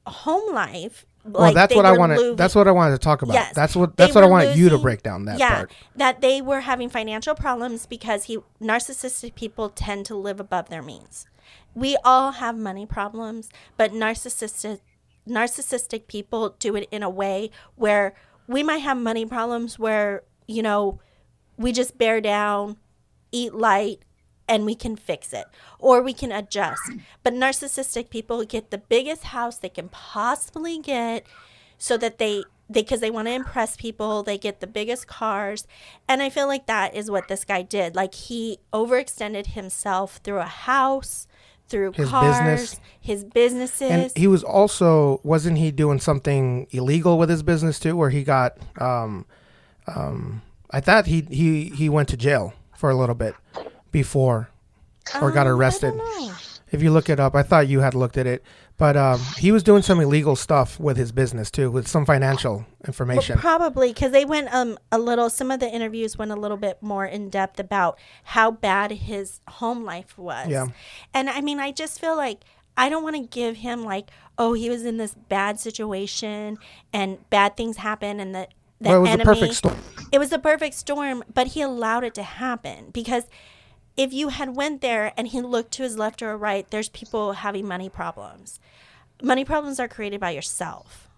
[0.06, 1.06] home life.
[1.24, 2.36] Well, that's what I wanted.
[2.36, 3.34] That's what I wanted to talk about.
[3.34, 3.54] Yes.
[3.54, 3.96] That's what.
[3.96, 5.72] That's what I wanted you to break down that yeah, part.
[5.96, 10.82] that they were having financial problems because he narcissistic people tend to live above their
[10.82, 11.26] means.
[11.74, 14.80] We all have money problems, but narcissistic
[15.26, 18.14] narcissistic people do it in a way where
[18.46, 21.00] we might have money problems where, you know,
[21.56, 22.76] we just bear down,
[23.32, 24.00] eat light,
[24.48, 25.46] and we can fix it
[25.78, 26.82] or we can adjust.
[27.22, 31.26] But narcissistic people get the biggest house they can possibly get
[31.78, 35.66] so that they because they, want to impress people, they get the biggest cars.
[36.08, 37.94] And I feel like that is what this guy did.
[37.94, 41.26] Like he overextended himself through a house,
[41.68, 42.80] through His cars, business.
[43.00, 43.90] his businesses.
[43.90, 48.24] And he was also wasn't he doing something illegal with his business too, where he
[48.24, 49.26] got um,
[49.86, 53.34] um, I thought he he he went to jail for a little bit
[53.94, 54.50] before
[55.22, 55.96] or got Um, I arrested.
[55.96, 56.34] don't know.
[56.70, 58.42] If you look it up, I thought you had looked at it,
[58.78, 62.66] but um, he was doing some illegal stuff with his business too, with some financial
[62.84, 63.38] information.
[63.38, 65.30] Probably because they went um a little.
[65.30, 69.40] Some of the interviews went a little bit more in depth about how bad his
[69.48, 70.48] home life was.
[70.48, 70.66] Yeah.
[71.14, 72.40] and I mean, I just feel like
[72.76, 76.58] I don't want to give him like, oh, he was in this bad situation
[76.92, 78.48] and bad things happen and the
[78.80, 79.22] the well, it was enemy.
[79.22, 79.78] a perfect storm.
[80.10, 83.24] It was a perfect storm, but he allowed it to happen because
[83.96, 87.32] if you had went there and he looked to his left or right, there's people
[87.34, 88.58] having money problems.
[89.22, 91.08] Money problems are created by yourself.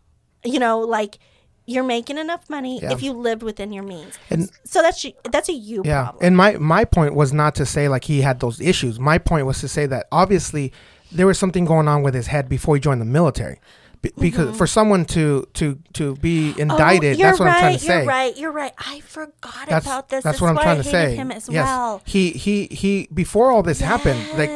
[0.45, 1.19] You know, like
[1.65, 2.93] you're making enough money Yeah.
[2.93, 4.19] if you lived within your means.
[4.31, 6.25] And- so that's that's a you Yeah, problem.
[6.25, 9.01] and my my point was not to say like he had those issues.
[9.01, 10.73] My point was to say that obviously
[11.11, 13.61] there was something going on with his head before he joined the military.
[14.03, 17.23] Be- because for someone to to to be indicted, Mm-hmm.
[17.23, 17.97] oh, that's what right, I'm trying to say.
[17.99, 18.37] You're right.
[18.37, 18.73] You're right.
[18.79, 20.23] I forgot That's about this.
[20.25, 21.17] that's what I'm trying to say.
[21.17, 22.03] Him as yes, well.
[22.05, 24.51] he he he before all this happened, like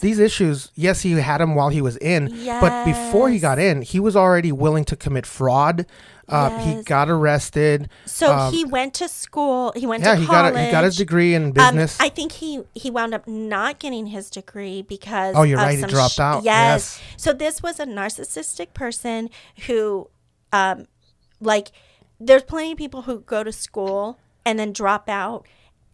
[0.00, 0.70] these issues.
[0.74, 2.60] Yes, he had them while he was in, Yes.
[2.60, 5.86] but before he got in, he was already willing to commit fraud.
[6.32, 7.88] Uh, He got arrested.
[8.06, 9.72] So Um, he went to school.
[9.76, 10.54] He went yeah, to he college.
[10.54, 11.98] got a, he got his degree in Um, business.
[12.00, 15.84] I think he he wound up not getting his degree because Oh, you're right, he
[15.84, 16.44] dropped out.
[16.44, 16.98] Yes.
[17.00, 17.00] Yes.
[17.16, 19.30] So this was a narcissistic person
[19.66, 20.08] who
[20.52, 20.86] um,
[21.40, 21.70] like
[22.18, 25.46] there's plenty of people who go to school and then drop out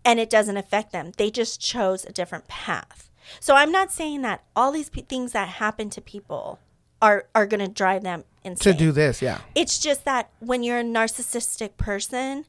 [0.04, 1.12] and it doesn't affect them.
[1.16, 3.10] They just chose a different path.
[3.40, 6.60] So I'm not saying that all these p- things that happen to people
[7.02, 9.22] are are going to drive them to do this.
[9.22, 9.40] Yeah.
[9.54, 12.44] It's just that when you're a narcissistic person,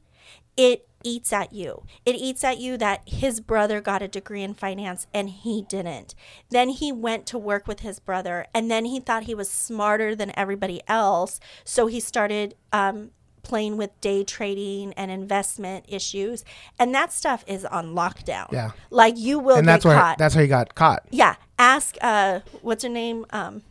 [0.56, 1.84] it eats at you.
[2.04, 6.14] It eats at you that his brother got a degree in finance and he didn't.
[6.50, 10.14] Then he went to work with his brother and then he thought he was smarter
[10.14, 11.38] than everybody else.
[11.64, 13.10] So he started um,
[13.42, 16.44] playing with day trading and investment issues.
[16.78, 18.52] And that stuff is on lockdown.
[18.52, 18.72] Yeah.
[18.90, 20.18] Like you will and get that's where caught.
[20.18, 21.06] that's how he got caught.
[21.10, 23.24] Yeah, ask uh, what's her name?
[23.30, 23.62] Um,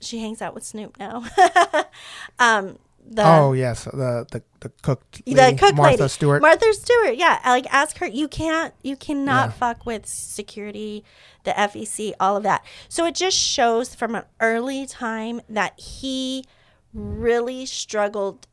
[0.00, 1.24] she hangs out with Snoop now.
[2.38, 2.78] um,
[3.08, 5.02] the oh yes, the the the cook.
[5.24, 6.42] the cook Martha lady, Stewart.
[6.42, 7.16] Martha Stewart.
[7.16, 8.06] Yeah, like ask her.
[8.06, 8.74] You can't.
[8.82, 9.52] You cannot Yeah.
[9.52, 11.04] fuck with security,
[11.44, 12.64] the SEC, all of that.
[12.88, 16.44] So it just shows from an early time that he
[16.92, 18.46] really struggled.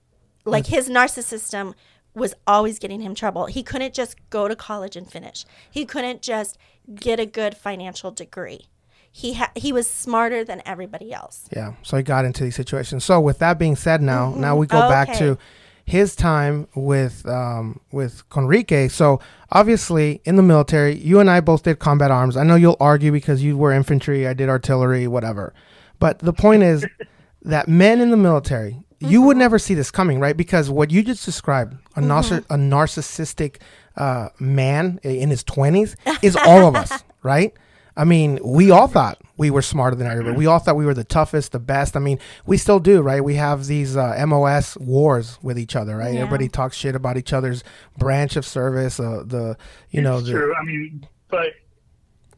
[0.46, 1.74] Like his narcissism
[2.14, 3.48] was always getting him trouble.
[3.48, 5.46] He couldn't just go to college and finish.
[5.72, 6.58] He couldn't just
[6.94, 8.68] get a good financial degree.
[9.16, 11.48] He ha- he was smarter than everybody else.
[11.56, 11.74] Yeah.
[11.84, 13.06] So he got into these situations.
[13.06, 15.38] So with that being said, now now we go back to
[15.86, 18.90] his time with um, with Conrique.
[18.90, 19.20] So
[19.52, 22.36] obviously in the military, you and I both did combat arms.
[22.36, 25.54] I know you'll argue because you were infantry, I did artillery, whatever.
[26.00, 26.84] But the point is
[27.44, 30.36] that men in the military, you would never see this coming, right?
[30.36, 33.58] Because what you just described, a, narciss- a narcissistic
[33.96, 37.54] uh, man in his twenties, is all of us, right?
[37.96, 40.36] I mean, we all thought we were smarter than everybody.
[40.36, 41.96] We all thought we were the toughest, the best.
[41.96, 43.24] I mean, we still do, right?
[43.24, 46.14] We have these uh, MOS wars with each other, right?
[46.14, 46.22] Yeah.
[46.22, 47.64] Everybody talks shit about each other's
[47.98, 49.00] branch of service.
[49.00, 49.58] Uh, the
[49.92, 50.56] you know the true.
[50.56, 51.54] I mean, but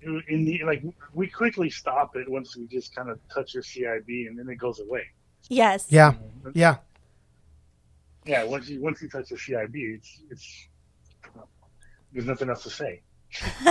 [0.01, 4.27] in the like, we quickly stop it once we just kind of touch your CIB,
[4.27, 5.03] and then it goes away.
[5.47, 5.87] Yes.
[5.89, 6.13] yeah,
[6.53, 6.77] yeah,
[8.25, 10.67] Yeah, once you once you touch the CIB, it's it's
[12.11, 13.01] there's nothing else to say.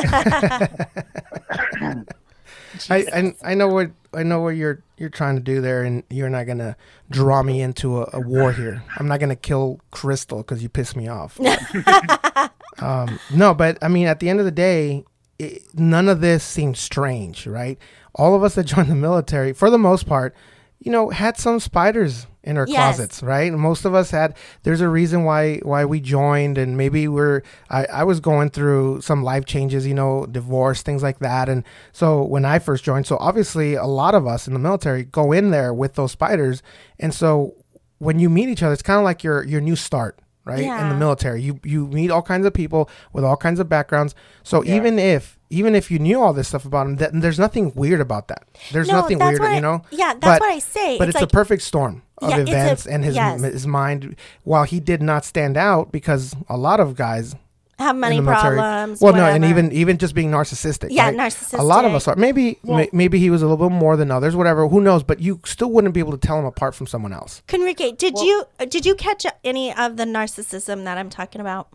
[2.90, 6.03] I, I I know what I know what you're you're trying to do there, and
[6.11, 6.77] you're not gonna
[7.11, 8.83] draw me into a, a war here.
[8.98, 11.38] I'm not gonna kill Crystal because you piss me off.
[12.79, 15.05] um, no, but I mean, at the end of the day,
[15.38, 17.79] it, none of this seems strange, right?
[18.14, 20.35] All of us that joined the military, for the most part,
[20.81, 22.96] you know, had some spiders in our Yes.
[22.96, 23.52] closets, right?
[23.52, 24.37] Most of us had.
[24.62, 27.42] There's a reason why why we joined, and maybe we're.
[27.70, 31.64] I, I was going through some life changes, you know, divorce, things like that, and
[31.92, 35.33] so when I first joined, so obviously a lot of us in the military go
[35.33, 36.62] in there with those spiders,
[37.00, 37.54] and so
[37.98, 40.61] when you meet each other, it's kind of like your your new start, right?
[40.64, 44.14] In the military, you you meet all kinds of people with all kinds of backgrounds.
[44.42, 47.72] So even if even if you knew all this stuff about them, that, there's nothing
[47.76, 48.42] weird about that.
[48.72, 49.83] There's No, nothing weird, I- you know.
[49.92, 50.98] yeah, that's But- what I say.
[50.98, 53.40] But It's it's, like- a perfect storm of Yeah, it's a- events, and his yes.
[53.42, 54.16] his mind.
[54.44, 57.35] While he did not stand out because a lot of guys
[57.79, 58.57] Have money in military.
[58.57, 59.00] problems.
[59.00, 60.88] Well, no, and even even just being narcissistic.
[60.90, 61.53] Yeah, right?
[61.55, 62.14] A lot of us are.
[62.16, 64.37] Maybe may, maybe he was a little bit more than others.
[64.37, 64.68] Whatever.
[64.68, 65.03] Who knows?
[65.03, 67.42] But you still wouldn't be able to tell him apart from someone else.
[67.48, 71.68] Conrique, did you did you catch any of the narcissism that I'm talking about?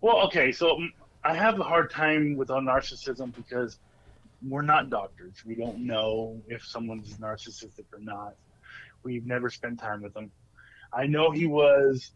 [0.00, 0.88] Well, okay, so mm,
[1.22, 3.78] I have a hard time with our narcissism because
[4.48, 5.34] we're not doctors.
[5.44, 8.34] We don't know if someone's narcissistic or not.
[9.02, 10.30] We've never spent time with him.
[10.92, 12.10] I know he was.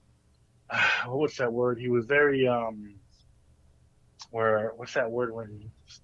[1.07, 1.79] What's that word?
[1.79, 2.95] He was very um.
[4.31, 6.01] Where what's that word when he's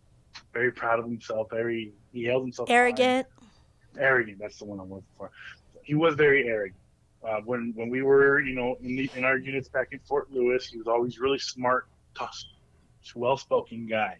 [0.52, 1.48] very proud of himself?
[1.50, 2.70] Very he held himself.
[2.70, 3.26] Arrogant.
[3.98, 4.38] arrogant.
[4.38, 5.32] That's the one I'm looking for.
[5.82, 6.80] He was very arrogant.
[7.26, 10.30] Uh, when when we were, you know, in, the, in our units back in Fort
[10.30, 12.36] Lewis, he was always really smart, tough,
[13.14, 14.18] well-spoken guy.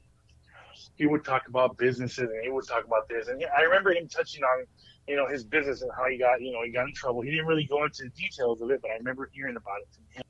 [0.97, 3.29] He would talk about businesses and he would talk about this.
[3.29, 4.65] And I remember him touching on,
[5.09, 7.21] you know, his business and how he got, you know, he got in trouble.
[7.21, 9.89] He didn't really go into the details of it, but I remember hearing about it
[9.95, 10.23] from him.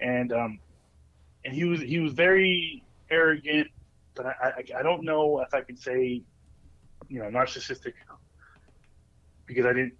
[0.00, 0.60] And um,
[1.44, 3.68] and he was he was very arrogant,
[4.14, 6.22] but I I, I don't know if I could say,
[7.08, 7.94] you know, narcissistic
[9.46, 9.94] because I didn't,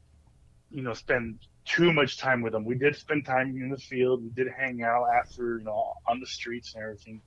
[0.71, 2.65] you know, spend too much time with him.
[2.65, 4.23] We did spend time in the field.
[4.23, 7.21] We did hang out after, you know, on the streets and everything.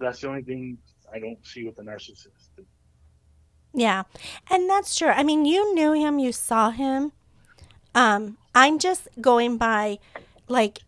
[0.00, 0.78] That's the only thing
[1.12, 2.48] I don't see with the narcissist.
[3.74, 4.04] Yeah.
[4.50, 5.08] And that's true.
[5.08, 7.12] I mean, you knew him, you saw him.
[7.94, 9.98] Um, I'm just going by
[10.48, 10.80] like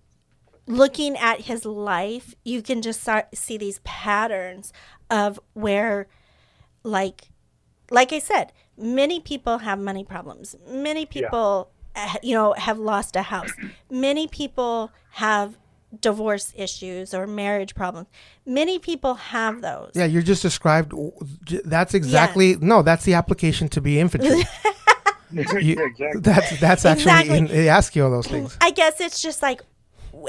[0.66, 4.73] looking at his life, you can just start see these patterns
[5.11, 6.07] of where
[6.83, 7.29] like
[7.90, 10.57] like I said, many people have money problems.
[10.68, 13.53] Many people uh, you know have lost a house.
[13.90, 15.59] Many people have
[16.00, 18.09] divorce issues or marriage problems.
[18.46, 19.92] Many people have those.
[19.94, 20.92] Yeah, you just described.
[21.64, 22.83] That's exactly no.
[22.83, 24.42] That's the application to be infantry.
[25.33, 25.40] You-
[25.85, 26.20] exactly.
[26.20, 27.46] That's that's actually Exactly.
[27.48, 28.57] they ask you all those things.
[28.61, 29.62] I guess it's just like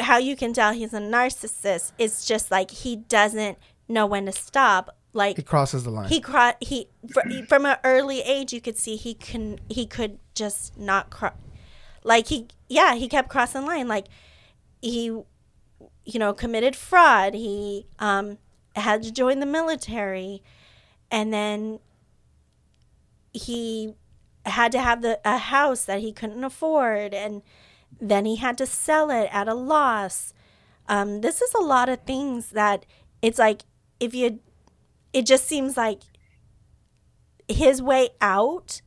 [0.01, 1.91] how you can tell he's a narcissist.
[1.99, 4.95] It's just like he doesn't know when to stop.
[5.13, 6.10] Like He crosses the line.
[6.10, 10.17] he cro- he fr- from an early age you could see he can he could
[10.34, 11.34] just not cross
[12.04, 14.08] like he yeah he kept crossing line like
[14.82, 15.17] he
[16.06, 18.38] you know committed fraud he um
[18.76, 20.44] had to join the military
[21.12, 21.80] and then
[23.34, 23.94] he
[24.46, 27.41] had to have the a house that he couldn't afford and
[28.00, 30.34] then he had to sell it at a loss
[30.88, 32.86] um this is a lot of things that
[33.22, 33.63] it's like
[34.00, 34.39] if you
[35.13, 36.02] it just seems like
[37.48, 38.82] his way out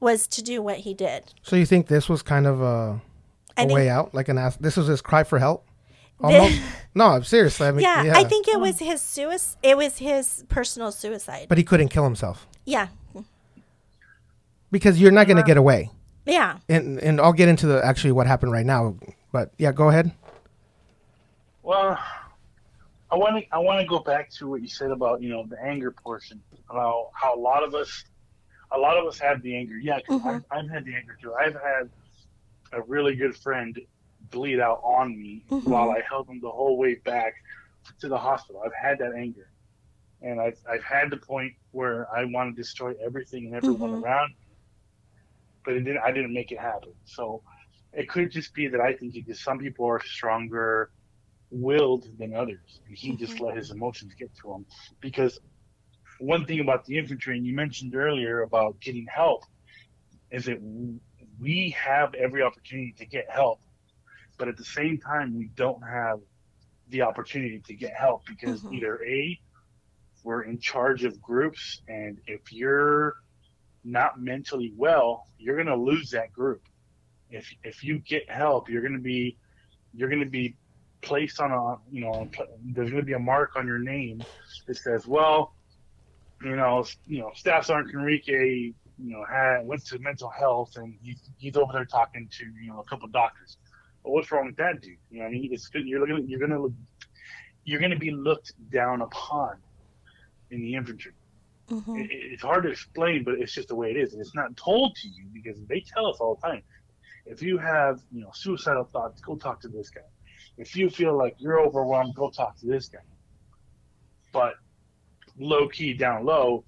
[0.00, 1.32] was to do what he did.
[1.42, 3.00] so you think this was kind of a
[3.56, 4.58] think- way out, like an ask?
[4.58, 5.64] This was his cry for help.
[6.22, 6.60] Almost.
[6.94, 7.66] no, I'm seriously.
[7.66, 8.60] I mean, Yeah, yeah, I think it oh.
[8.60, 9.58] was his suicide.
[9.62, 11.46] It was his personal suicide.
[11.48, 12.88] but he couldn't kill himself yeah,
[14.70, 15.90] because you're not going to get away.
[16.24, 16.58] yeah.
[16.68, 18.96] And and I'll get into the actually what happened right now.
[19.32, 20.12] But yeah, go ahead.
[21.62, 21.98] Well,
[23.10, 25.44] I want to I want to go back to what you said about you know
[25.48, 26.40] the anger portion.
[26.70, 28.04] How how a lot of us,
[28.70, 29.76] a lot of us have the anger.
[29.76, 30.28] Yeah, 'cause mm-hmm.
[30.28, 31.34] I've, I've had the anger too.
[31.34, 31.90] I've had
[32.72, 33.78] a really good friend
[34.32, 35.70] bleed out on me Mhm.
[35.70, 37.34] while I held him the whole way back
[38.00, 38.62] to the hospital.
[38.64, 39.48] I've had that anger,
[40.20, 44.02] and I've I've had the point where I want to destroy everything and everyone Mhm.
[44.02, 44.36] around, me,
[45.64, 46.02] but it didn't.
[46.02, 46.92] I didn't make it happen.
[47.04, 47.42] So
[47.92, 50.90] it could just be that I think because some people are stronger
[51.50, 54.66] willed than others, and he just let his emotions get to him.
[55.00, 55.38] Because
[56.18, 59.44] one thing about the infantry, and you mentioned earlier about getting help,
[60.30, 60.58] is that
[61.38, 63.60] we have every opportunity to get help,
[64.42, 66.18] but at the same time, we don't have
[66.88, 68.74] the opportunity to get help because Mhm.
[68.74, 69.40] either a
[70.24, 73.14] we're in charge of groups, and if you're
[73.84, 76.60] not mentally well, you're gonna lose that group.
[77.30, 79.38] If if you get help, you're gonna be
[79.94, 80.56] you're gonna be
[81.02, 82.28] placed on a you know
[82.64, 84.26] there's gonna be a mark on your name
[84.66, 85.54] that says, well,
[86.42, 90.98] you know, you know, Staff Sergeant Enrique, you know, had went to mental health and
[91.00, 93.56] he's he's over there talking to you know a couple doctors.
[94.02, 94.98] Well, what's wrong with that dude?
[95.10, 95.86] You know, what I mean, it's good.
[95.86, 96.28] You're looking.
[96.28, 96.72] You're gonna look.
[97.64, 99.56] You're gonna be looked down upon
[100.50, 101.12] in the infantry.
[101.68, 104.20] hmm It, it- it's hard to explain, but it's just the way it is, and
[104.20, 106.62] it's not told to you because they tell us all the time.
[107.26, 110.08] If you have, you know, suicidal thoughts, go talk to this guy.
[110.56, 113.00] If you feel like you're overwhelmed, go talk to this guy.
[114.32, 114.54] But
[115.38, 116.64] low key, down low,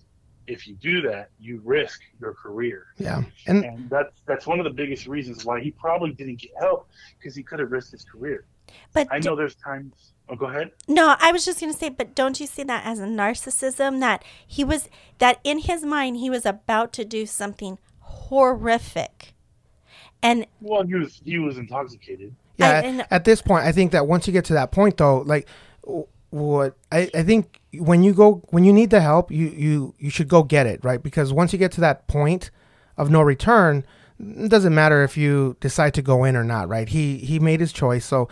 [0.47, 4.65] if you do that, you risk your career, Yeah, and and that's that's one of
[4.65, 8.05] the biggest reasons why he probably didn't get help because he could have risked his
[8.05, 8.45] career.
[8.93, 10.13] But I d- know there's times.
[10.29, 10.71] Oh, go ahead.
[10.89, 14.25] no, I was just gonna say, but don't you see that as a narcissism that
[14.47, 19.35] he was that in his mind he was about to do something horrific,
[20.23, 22.35] and Well, he was he was intoxicated.
[22.57, 24.73] yeah, I- at- and- at this point, I think that once you get to that
[24.73, 25.47] point, though, like
[25.85, 29.94] w- what I, I think when you go when you need the help, you you
[29.99, 31.01] you should go get it, right?
[31.01, 32.51] Because once you get to that point
[32.97, 33.87] of no return,
[34.18, 36.88] it doesn't matter if you decide to go in or not, right?
[36.88, 38.29] He he made his choice, so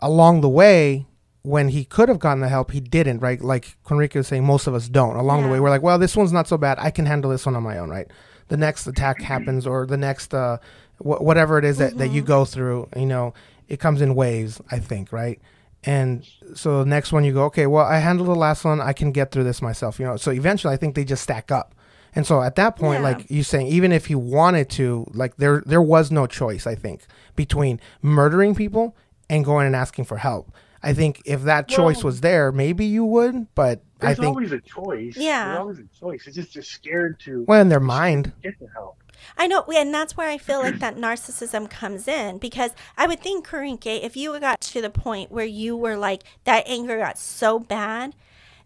[0.00, 1.06] along the way.
[1.44, 3.40] When he could have gotten the help, he didn't, right?
[3.40, 5.16] Like Conrique was saying, most of us don't.
[5.16, 6.78] Along the way, we're like, well, this one's not so bad.
[6.78, 8.06] I can handle this one on my own, right?
[8.46, 10.58] The next attack happens, or the next, uh,
[10.98, 13.34] wh- whatever it is that, that you go through, you know,
[13.66, 15.40] it comes in waves, I think, right?
[15.84, 18.80] And so the next one you go, okay, well, I handled the last one.
[18.80, 20.16] I can get through this myself, you know.
[20.16, 21.74] So eventually, I think they just stack up.
[22.14, 23.08] And so at that point, Yeah.
[23.10, 26.74] like you saying, even if he wanted to, like there there was no choice, I
[26.74, 27.04] think,
[27.36, 28.94] between murdering people
[29.30, 30.52] and going and asking for help.
[30.84, 34.28] I think if that choice Well- was there, maybe you would, but I There's think
[34.36, 35.14] always a choice.
[35.16, 35.46] Yeah.
[35.46, 36.26] There's always a choice.
[36.26, 38.96] It's just they're scared to well in their mind, get the help.
[39.36, 43.20] I know, and that's where I feel like that narcissism comes in because I would
[43.20, 47.18] think, Conrique, if you got to the point where you were like, that anger got
[47.18, 48.14] so bad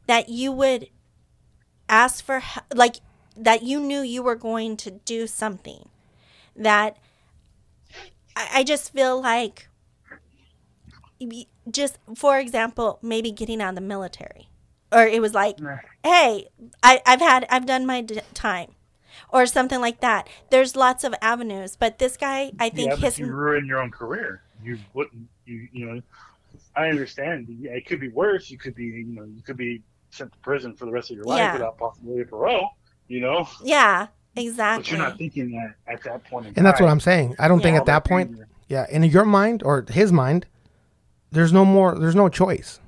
[0.06, 0.88] that you would
[1.88, 2.42] ask for,
[2.74, 2.96] like,
[3.36, 5.88] that you knew you were going to do something,
[6.54, 6.96] that
[8.34, 9.68] I, I just feel like,
[11.70, 14.48] just for example, maybe getting out of the military.
[14.92, 15.58] Or it was like,
[16.04, 16.46] hey,
[16.82, 18.72] I, I've had, I've done my d- time
[19.36, 20.28] or something like that.
[20.50, 23.90] There's lots of avenues, but this guy, I think yeah, his you ruin your own
[23.90, 24.42] career.
[24.62, 25.28] You wouldn't.
[25.44, 26.02] You you know.
[26.74, 27.46] I understand.
[27.60, 28.50] Yeah, it could be worse.
[28.50, 31.16] You could be you know you could be sent to prison for the rest of
[31.16, 31.52] your life Yeah.
[31.52, 32.70] without possibility of parole.
[33.08, 34.82] You know, yeah, Exactly.
[34.82, 36.46] but you're not thinking that at that point.
[36.46, 36.88] In and that's what.
[36.90, 37.36] I'm saying.
[37.38, 38.38] I don't think at that point,
[38.68, 40.46] yeah, in your mind or his mind,
[41.30, 41.98] there's no more.
[41.98, 42.80] There's no choice.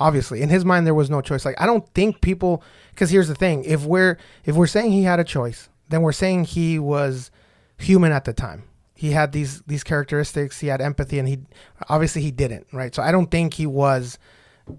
[0.00, 1.44] Obviously, in his mind, there was no choice.
[1.44, 2.62] Like I don't think people.
[2.90, 6.12] Because here's the thing: if we're if we're saying he had a choice, then we're
[6.12, 7.30] saying he was
[7.78, 8.64] human at the time.
[8.94, 10.58] He had these these characteristics.
[10.60, 11.38] He had empathy, and he
[11.88, 12.66] obviously he didn't.
[12.72, 12.94] Right.
[12.94, 14.18] So I don't think he was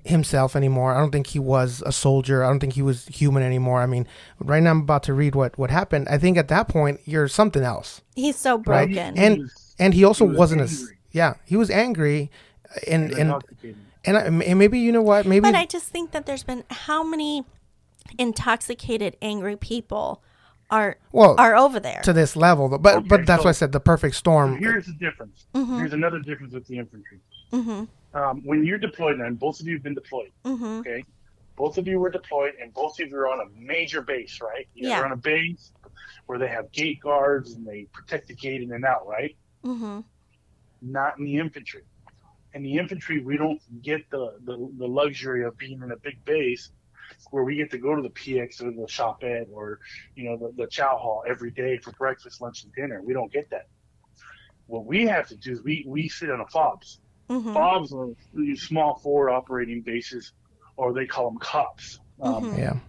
[0.05, 0.93] himself anymore.
[0.93, 2.43] I don't think he was a soldier.
[2.43, 3.81] I don't think he was human anymore.
[3.81, 4.05] I mean,
[4.39, 6.07] right now I'm about to read what what happened.
[6.09, 8.01] I think at that point you're something else.
[8.15, 9.13] He's so broken, Right.
[9.13, 9.17] broken.
[9.23, 10.97] And was- and he also He was wasn't a s- angry.
[11.11, 11.33] yeah.
[11.45, 12.29] He was angry,
[12.87, 13.33] and and
[14.05, 16.65] and, I, and maybe you know what maybe But I just think that there's been
[16.69, 17.45] how many
[18.17, 20.21] intoxicated, angry people
[20.71, 22.01] are well are over there.
[22.03, 22.77] to this level.
[22.77, 24.57] But Okay, but that's so- why I said the perfect storm.
[24.57, 25.47] Here's the difference.
[25.55, 25.79] Mhm.
[25.79, 27.19] Here's another difference with the infantry.
[27.51, 27.85] mm-hmm.
[28.17, 30.65] Um, when you're deployed, and both of you have been deployed, Mm-hmm.
[30.79, 31.03] okay?
[31.55, 34.67] Both of you were deployed, and both of you are on a major base, right?
[34.75, 35.01] You're Yeah.
[35.03, 35.71] on a base
[36.27, 39.35] where they have gate guards and they protect the gate in and out, right?
[39.63, 39.99] Mm-hmm.
[40.81, 41.81] Not in the infantry.
[42.53, 46.23] In the infantry, we don't get the, the, the luxury of being in a big
[46.25, 46.71] base
[47.31, 49.79] where we get to go to the PX or the shopette or,
[50.15, 53.01] you know, the, the chow hall every day for breakfast, lunch, and dinner.
[53.03, 53.67] We don't get that.
[54.67, 56.99] What we have to do is we, we sit on a FOBs.
[57.29, 57.55] Mm-hmm.
[57.55, 60.33] FOBs are these small forward operating bases,
[60.77, 61.99] or they call them COPs.
[62.21, 62.57] Um, Mhm.
[62.57, 62.79] yeah.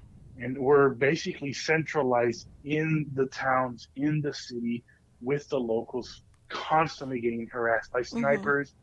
[0.42, 4.84] And we're basically centralized in the towns, in the city,
[5.20, 8.74] with the locals, constantly getting harassed by snipers.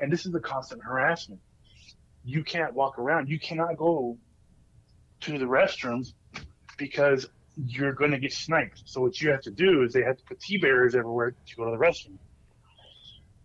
[0.00, 1.40] And this is the constant harassment.
[2.24, 3.28] You can't walk around.
[3.28, 4.18] You cannot go
[5.32, 6.12] to the restrooms
[6.76, 8.82] because you're going to get sniped.
[8.84, 11.56] So what you have to do is they have to put T barriers everywhere to
[11.56, 12.18] go to the restroom.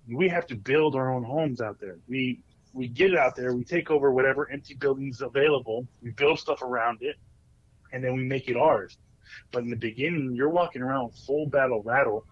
[0.08, 1.98] We have to build our own homes out there.
[2.08, 2.40] We
[2.74, 7.00] we get out there, we take over whatever empty buildings available, we build stuff around
[7.02, 7.16] it,
[7.92, 8.98] and then we make it ours.
[9.52, 12.26] But in the beginning, you're walking around full battle rattle,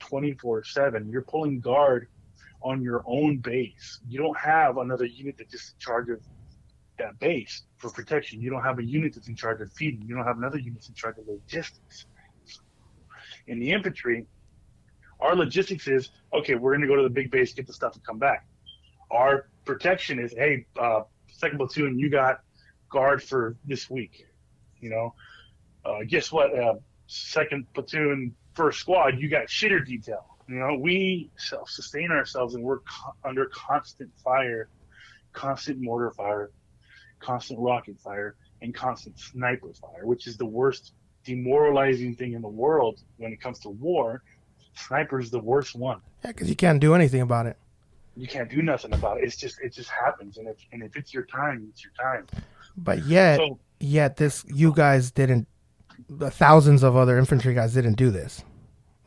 [0.00, 1.08] 24 seven.
[1.08, 2.08] You're pulling guard
[2.62, 4.00] on your own base.
[4.08, 6.20] You don't have another unit that just in charge of
[6.98, 8.40] that base for protection.
[8.40, 10.06] You don't have a unit that's in charge of feeding.
[10.06, 12.06] You don't have another unit that's in charge of logistics.
[13.46, 14.26] In the infantry,
[15.20, 16.54] our logistics is okay.
[16.54, 18.46] We're going to go to the big base, get the stuff, and come back.
[19.10, 22.40] Our protection is hey, uh, second platoon, you got
[22.90, 24.26] guard for this week.
[24.80, 25.14] You know,
[25.84, 26.56] uh, guess what?
[26.58, 26.74] Uh,
[27.06, 30.26] second platoon, first squad, you got shitter detail.
[30.48, 34.68] You know, we self sustain ourselves and we're co- under constant fire,
[35.32, 36.50] constant mortar fire,
[37.20, 40.92] constant rocket fire, and constant sniper fire, which is the worst
[41.24, 44.22] demoralizing thing in the world when it comes to war.
[44.74, 46.00] Sniper's the worst one.
[46.24, 47.56] Yeah, because you can't do anything about it.
[48.16, 49.24] You can't do nothing about it.
[49.24, 52.26] It's just it just happens, and if and if it's your time, it's your time.
[52.76, 55.48] But yet, So yet this you guys didn't.
[56.08, 58.44] The thousands of other infantry guys didn't do this,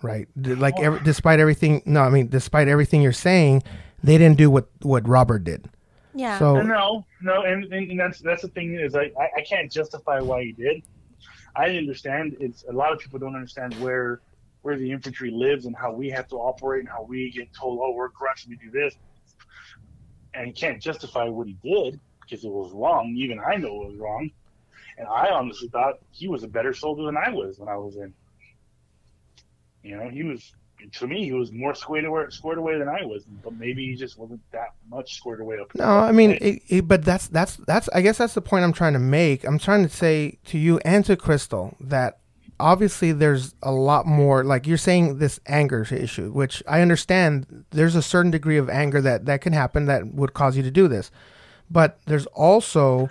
[0.01, 0.27] right?
[0.35, 3.63] Like every, despite everything, no, I mean, despite everything you're saying,
[4.03, 5.69] they didn't do what what Robert did.
[6.13, 6.39] Yeah.
[6.39, 9.71] So no, no, and, and, and that's that's the thing is I, I I can't
[9.71, 10.83] justify why he did.
[11.55, 14.21] I understand it's a lot of people don't understand where
[14.61, 17.79] where the infantry lives and how we have to operate and how we get told,
[17.81, 18.95] oh, we're grunts, we do this,
[20.33, 23.13] and he can't justify what he did because it was wrong.
[23.15, 24.29] Even I know it was wrong,
[24.97, 27.95] and I honestly thought he was a better soldier than I was when I was
[27.95, 28.13] in.
[29.83, 30.53] You know, he was
[30.93, 33.95] to me he was more squared away squared away than I was, but maybe he
[33.95, 35.73] just wasn't that much squared away up.
[35.75, 37.89] No, I mean, it, it, but that's that's that's.
[37.89, 39.43] I guess that's the point I'm trying to make.
[39.45, 42.19] I'm trying to say to you and to Crystal that
[42.59, 44.43] obviously there's a lot more.
[44.43, 47.65] Like you're saying, this anger issue, which I understand.
[47.71, 50.71] There's a certain degree of anger that that can happen that would cause you to
[50.71, 51.11] do this,
[51.69, 53.09] but there's also,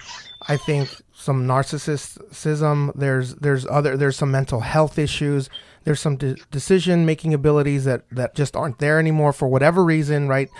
[0.48, 2.92] I think, some narcissism.
[2.94, 5.48] There's there's other there's some mental health issues.
[5.88, 10.28] There's some de- decision making abilities that that just aren't there anymore for whatever reason,
[10.28, 10.50] right?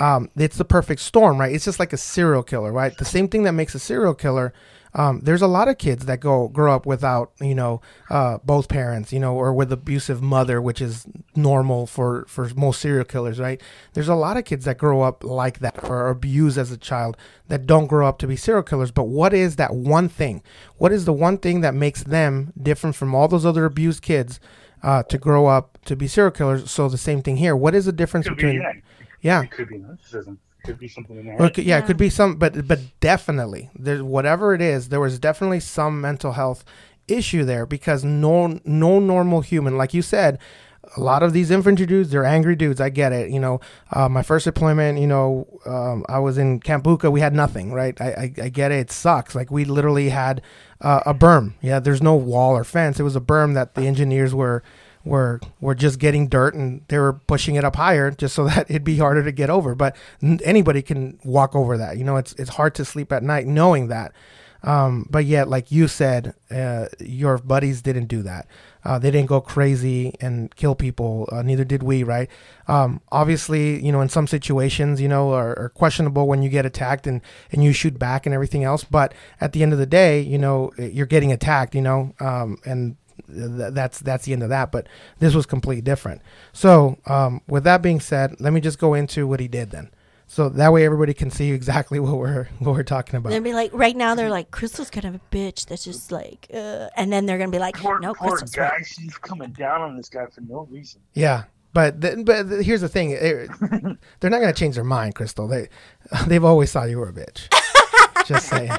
[0.00, 1.54] um, it's the perfect storm, right?
[1.54, 2.96] It's just like a serial killer, right?
[2.96, 4.52] The same thing that makes a serial killer.
[4.96, 7.80] Um, there's a lot of kids that go grow up without, you know,
[8.10, 11.04] uh, both parents, you know, or with abusive mother, which is
[11.34, 13.60] normal for for most serial killers, right?
[13.94, 17.16] There's a lot of kids that grow up like that or abused as a child
[17.48, 18.92] that don't grow up to be serial killers.
[18.92, 20.44] But what is that one thing?
[20.76, 24.38] What is the one thing that makes them different from all those other abused kids
[24.84, 26.70] uh, to grow up to be serial killers?
[26.70, 27.56] So the same thing here.
[27.56, 28.58] What is the difference could between?
[28.58, 28.72] be, yeah,
[29.20, 29.42] Yeah.
[29.42, 30.36] it could be narcissism.
[30.60, 31.36] It could be something in there.
[31.42, 35.00] Or could- yeah, it could be some, but but definitely, there's whatever it is, there
[35.00, 36.64] was definitely some mental health
[37.08, 40.38] issue there because no no normal human, like you said,
[40.96, 42.80] a lot of these infantry dudes, they're angry dudes.
[42.80, 43.30] I get it.
[43.30, 43.60] You know,
[43.92, 47.10] uh, my first deployment, you know, um, I was in Camp Bucca.
[47.10, 47.98] We had nothing, right?
[48.00, 48.78] I, I, I get it.
[48.78, 49.34] It sucks.
[49.34, 50.42] Like we literally had
[50.80, 51.54] uh, a berm.
[51.60, 53.00] Yeah, there's no wall or fence.
[53.00, 54.62] It was a berm that the engineers were
[55.04, 58.70] were were just getting dirt and they were pushing it up higher just so that
[58.70, 59.74] it'd be harder to get over.
[59.74, 59.96] But
[60.44, 61.96] anybody can walk over that.
[61.98, 64.12] You know, it's it's hard to sleep at night knowing that.
[64.62, 68.46] Um, but yet, like you said, uh, your buddies didn't do that.
[68.84, 71.28] Uh, they didn't go crazy and kill people.
[71.32, 72.28] Uh, neither did we, right?
[72.68, 76.66] Um, obviously, you know, in some situations, you know, are, are questionable when you get
[76.66, 77.20] attacked and,
[77.50, 78.84] and you shoot back and everything else.
[78.84, 82.58] But at the end of the day, you know, you're getting attacked, you know, um,
[82.64, 84.70] and th- that's that's the end of that.
[84.70, 84.86] But
[85.18, 86.20] this was completely different.
[86.52, 89.90] So, um, with that being said, let me just go into what he did then.
[90.34, 93.28] So that way everybody can see exactly what we're what we're talking about.
[93.30, 96.48] They'll be like, right now they're like, Crystal's kind of a bitch that's just like,
[96.52, 98.68] uh, and then they're gonna be like, Poor, no, poor Crystal's guy.
[98.70, 98.84] right.
[98.84, 101.00] She's coming down on this guy for no reason.
[101.12, 103.48] Yeah, but th- but th- here's the thing: it-
[104.20, 105.46] they're not gonna change their mind, Crystal.
[105.46, 105.68] They
[106.26, 107.46] they've always thought you were a bitch.
[108.26, 108.72] Just saying.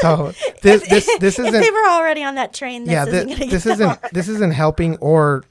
[0.00, 0.32] So
[0.62, 3.38] this this this if isn't they were already on that train, this yeah isn't this,
[3.38, 5.42] gonna this get isn't this isn't helping or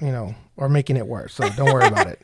[0.00, 1.34] you know or making it worse.
[1.34, 2.20] So don't worry about it.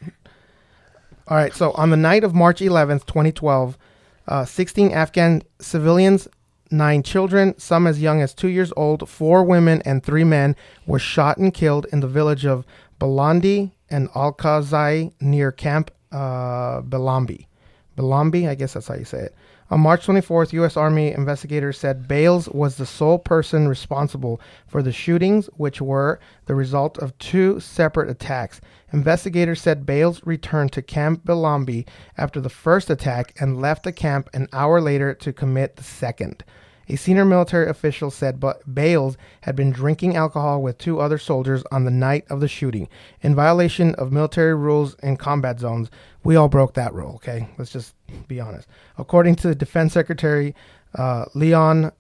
[1.29, 1.55] All right.
[1.55, 3.79] So on the night of March 11th, 2012,
[4.27, 6.29] uh, 16 Afghan civilians,
[6.71, 10.57] nine children, some as young as two years old, four women, and three men
[10.87, 12.65] were shot and killed in the village of
[13.01, 16.81] Balandi and Al-Khazai near Camp uh.
[16.83, 19.35] Belambi, I guess that's how you say it.
[19.71, 20.77] On March 24th, U.S.
[20.77, 26.55] Army investigators said Bales was the sole person responsible for the shootings, which were the
[26.55, 28.61] result of two separate attacks.
[28.95, 31.85] Investigators said Bales returned to Camp Belambi
[32.17, 36.45] after the first attack and left the camp an hour later to commit the second.
[36.89, 38.41] A senior military official said
[38.73, 42.89] Bales had been drinking alcohol with two other soldiers on the night of the shooting.
[43.21, 45.91] In violation of military rules in combat zones,
[46.23, 47.49] we all broke that rule, okay?
[47.59, 47.97] Let's just
[48.29, 48.69] be honest.
[48.97, 50.55] According to Defense Secretary
[50.95, 51.91] uh, Leon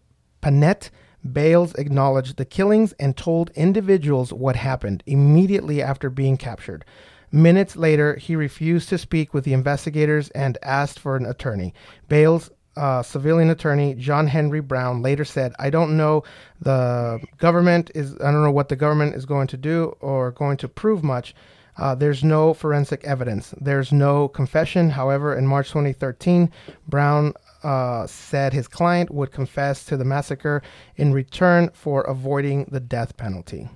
[0.40, 0.90] Panetta,
[1.30, 6.84] Bales acknowledged the killings and told individuals what happened immediately after being captured.
[7.32, 11.74] Minutes later, he refused to speak with the investigators and asked for an attorney.
[12.08, 16.24] Bales uh, civilian attorney John Henry Brown later said, "I don't know
[16.60, 18.14] the government is.
[18.14, 21.34] I don't know what the government is going to do or going to prove much.
[21.76, 23.52] Uh, there's no forensic evidence.
[23.60, 24.90] There's no confession.
[24.90, 26.50] However, in March 2013,
[26.88, 27.34] Brown."
[27.64, 30.60] Uh, said his client would confess to the massacre
[30.96, 33.70] in return for avoiding the death penalty.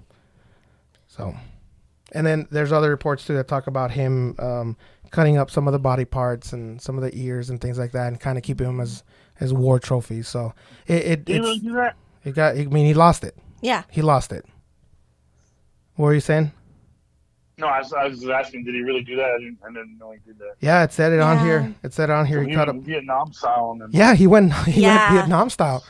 [1.07, 1.35] So,
[2.13, 4.77] and then there's other reports too that talk about him um,
[5.11, 7.93] cutting up some of the body parts and some of the ears and things like
[7.93, 9.05] that, and kind of keeping them as
[9.41, 10.29] as war trophies.
[10.29, 10.53] So
[10.87, 11.97] it it Did he really it's, do that?
[12.25, 12.57] it got.
[12.59, 13.37] I mean, he lost it.
[13.63, 13.85] Yeah.
[13.91, 14.45] He lost it.
[15.97, 16.53] What were you saying?
[17.59, 19.25] No, I was, I was asking, did he really do that?
[19.31, 20.55] I didn't, I didn't know he did that.
[20.61, 21.45] Yeah, it said it on Yeah.
[21.45, 21.75] here.
[21.83, 22.39] It said on here.
[22.39, 22.77] So he he cut up.
[22.77, 24.53] went Vietnam style and then Yeah, he went.
[24.67, 24.97] He Yeah.
[25.11, 25.83] went Vietnam style.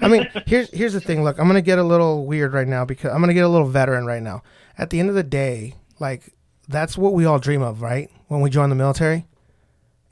[0.00, 1.22] I mean, here's here's the thing.
[1.22, 3.68] Look, I'm gonna get a little weird right now because I'm gonna get a little
[3.68, 4.42] veteran right now.
[4.78, 6.32] At the end of the day, like
[6.68, 8.10] that's what we all dream of, right?
[8.28, 9.26] When we join the military,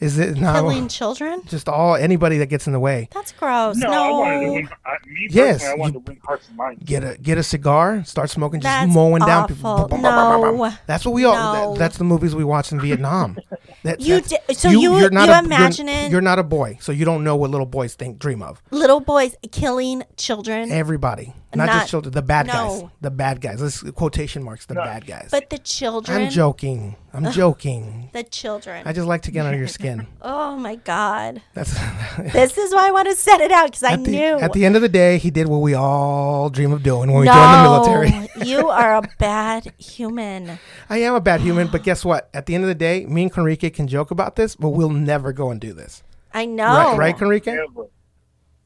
[0.01, 1.43] is it not Killing children?
[1.47, 3.09] just all anybody that gets in the way?
[3.13, 3.77] That's gross.
[3.77, 4.03] No, No.
[4.05, 4.69] I wanted to win.
[4.87, 6.83] I, me Yes, I wanted you- to win hearts and minds.
[6.85, 9.85] Get a get a cigar, start smoking, just That's mowing down awful.
[9.89, 9.99] people.
[9.99, 10.73] No.
[10.87, 11.35] That's what we all.
[11.35, 11.73] No.
[11.73, 13.37] that- that's the movies we watch in Vietnam.
[13.85, 16.11] That, You that's- di- so you- you're not you a- imagine you're, it?
[16.11, 18.61] You're not a boy, so you don't know what little boys think dream of.
[18.73, 20.73] Little boys killing children.
[20.73, 22.13] Everybody, not, Not- just children.
[22.13, 22.83] The bad guys.
[23.01, 23.63] The bad guys.
[23.63, 24.67] Let's quotation marks.
[24.67, 24.83] The No.
[24.85, 25.29] bad guys.
[25.31, 26.25] But the children.
[26.25, 26.97] I'm joking.
[27.15, 28.11] I'm joking.
[28.13, 28.83] The children.
[28.87, 30.07] I just like to get under your skin.
[30.23, 31.41] oh my God.
[31.55, 31.73] That's
[32.33, 34.39] This is why I want to set it out because I at the, knew.
[34.39, 37.21] at the end of the day, he did what we all dream of doing when
[37.21, 38.29] we join the military.
[38.47, 40.59] you are a bad human.
[40.91, 42.29] I am a bad human, but guess what?
[42.35, 44.91] At the end of the day, me and Conrique can joke about this, but we'll
[44.91, 46.03] never go and do this.
[46.35, 46.67] I know.
[46.95, 47.47] Right, right, Conrique?
[47.47, 47.91] Yeah, but-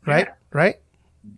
[0.05, 0.27] Right?
[0.53, 0.77] Right?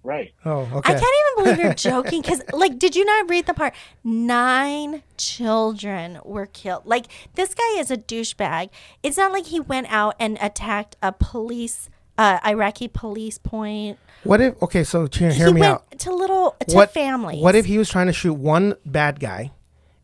[0.02, 0.32] Right.
[0.44, 0.94] Oh, okay.
[0.94, 3.74] I can't even believe you're joking because, like, did you not read the part?
[4.02, 6.86] Nine children were killed.
[6.86, 8.70] Like, this guy is a douchebag.
[9.02, 13.98] It's not like he went out and attacked a police, uh, Iraqi police point.
[14.22, 14.62] What if?
[14.62, 15.98] Okay, so hear, hear he me went out.
[15.98, 17.42] to little to What families.
[17.42, 19.52] What if he was trying to shoot one bad guy,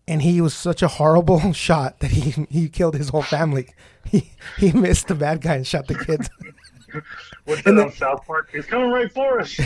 [0.07, 3.69] and he was such a horrible shot that he he killed his whole family.
[4.11, 6.29] He he missed the bad guy and shot the kids.
[7.45, 8.51] What's that on South Park?
[8.53, 9.55] It's coming right for us.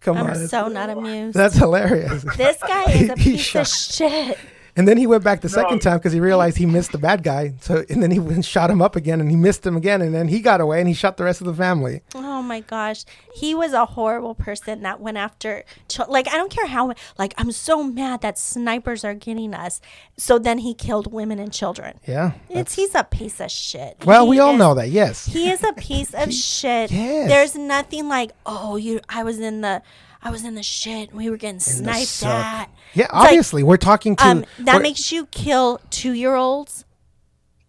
[0.00, 1.36] Come I'm on, it's- so not amused.
[1.36, 2.24] that's hilarious.
[2.36, 4.38] This guy is a piece of shit.
[4.76, 7.22] And then he went back the second time because he realized he missed the bad
[7.22, 7.54] guy.
[7.60, 10.02] So and then he went and shot him up again, and he missed him again,
[10.02, 12.02] and then he got away and he shot the rest of the family.
[12.14, 13.04] Oh my gosh,
[13.34, 15.62] he was a horrible person that went after.
[15.88, 16.92] Ch- like I don't care how.
[17.18, 19.80] Like I'm so mad that snipers are getting us.
[20.16, 22.00] So then he killed women and children.
[22.06, 22.32] Yeah.
[22.50, 23.96] It's he's a piece of shit.
[24.04, 24.88] Well, He we all is- know that.
[24.90, 25.26] Yes.
[25.26, 26.90] He is a piece of shit.
[26.90, 27.28] Yes.
[27.28, 29.00] There's nothing like, oh, you.
[29.08, 29.82] I was in the,
[30.24, 31.10] I was in the shit.
[31.10, 32.70] and We were getting sniped at.
[32.94, 34.24] Yeah, It's like, obviously, we're talking to.
[34.26, 36.84] um, that makes you kill two year olds.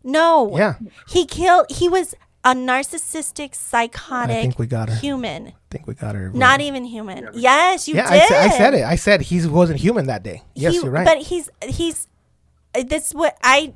[0.03, 0.55] No.
[0.57, 0.75] Yeah.
[1.09, 1.65] He killed.
[1.69, 4.95] He was a narcissistic, psychotic I think we got her.
[4.95, 5.47] human.
[5.47, 6.29] I think we got her.
[6.29, 7.29] Not even human.
[7.33, 8.21] Yes, you Yeah, did.
[8.21, 8.83] I, sa- I said it.
[8.83, 10.43] I said he wasn't human that day.
[10.53, 11.05] Yes, He- you're right.
[11.05, 12.07] But he's he's
[12.75, 13.73] uh, that's what I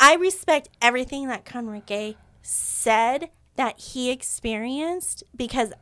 [0.00, 5.72] I respect everything that Conrique said that he experienced because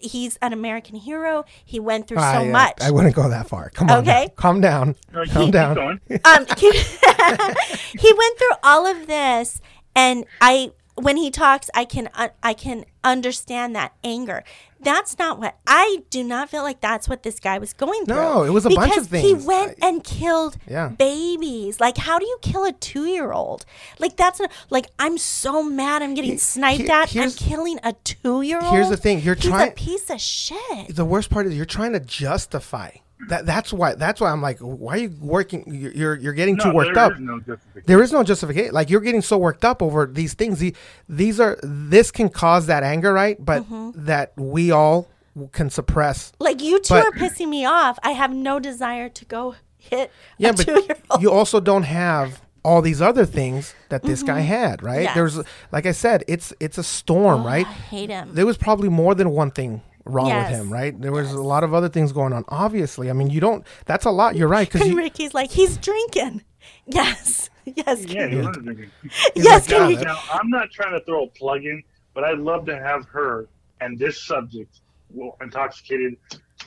[0.00, 1.44] he's an American hero.
[1.64, 2.78] He went through so uh, much.
[2.80, 3.70] I wouldn't go that far.
[3.70, 3.98] Come on.
[3.98, 4.26] Okay.
[4.26, 4.32] now.
[4.36, 4.96] Calm down.
[5.12, 5.74] No, Calm keep down.
[5.74, 6.00] going.
[6.24, 6.70] um, he,
[7.98, 9.60] he went through all of this,
[9.94, 14.44] and I when he talks, I can uh, I can understand that anger.
[14.82, 16.80] That's not what I do not feel like.
[16.80, 18.14] That's what this guy was going through.
[18.16, 20.88] No, it was a bunch because of He went I- and killed Yeah.
[20.88, 21.80] babies.
[21.80, 23.66] Like, how do you kill a two year old?
[23.98, 26.02] Like, that's not, like I'm so mad.
[26.02, 27.14] I'm getting He- sniped he- at.
[27.16, 28.72] I'm killing a two year old.
[28.72, 30.94] Here's the thing, you're He's a trying- piece of shit.
[30.96, 32.90] The worst part is you're trying to justify
[33.28, 33.46] that.
[33.46, 33.94] That's why.
[33.94, 35.64] That's why I'm like, why are you working?
[35.66, 37.12] You're you're, you're getting too worked there up.
[37.12, 37.82] is no justification.
[37.86, 38.72] There is no justification.
[38.74, 40.62] Like you're getting so worked up over these things.
[41.08, 43.36] These are this can cause that anger, right?
[43.44, 44.06] But Mm-hmm.
[44.06, 45.08] that we all
[45.52, 46.32] can suppress.
[46.40, 47.98] Like you two But- are pissing me off.
[48.02, 51.22] I have no desire to go hit Yeah, a but two year old.
[51.22, 54.96] you also don't have all these other things that this guy had, right?
[54.96, 55.02] Mm-hmm.
[55.04, 55.14] Yes.
[55.14, 55.40] There's,
[55.72, 57.66] like I said, it's it's a storm, right?
[57.66, 58.34] I hate him.
[58.34, 60.50] There was probably more than one thing wrong Yes.
[60.52, 60.98] with him, right?
[61.00, 62.44] There was a lot of other things going on.
[62.48, 63.66] Obviously, I mean, you don't.
[63.86, 64.36] That's a lot.
[64.36, 66.42] You're right because Ricky's like, he's drinking.
[66.86, 67.48] Yes.
[67.64, 68.04] Yes.
[68.04, 68.90] Yeah, Can he was drinking.
[69.36, 69.68] yes.
[69.70, 71.82] Yeah, Can you, Now, I'm not trying to throw a plug in,
[72.14, 73.46] but I'd love to have her
[73.80, 74.80] and this subject,
[75.10, 76.16] well, intoxicated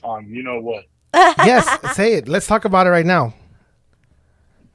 [0.04, 2.28] on you know what, yes, say it.
[2.28, 3.34] Let's talk about it right now.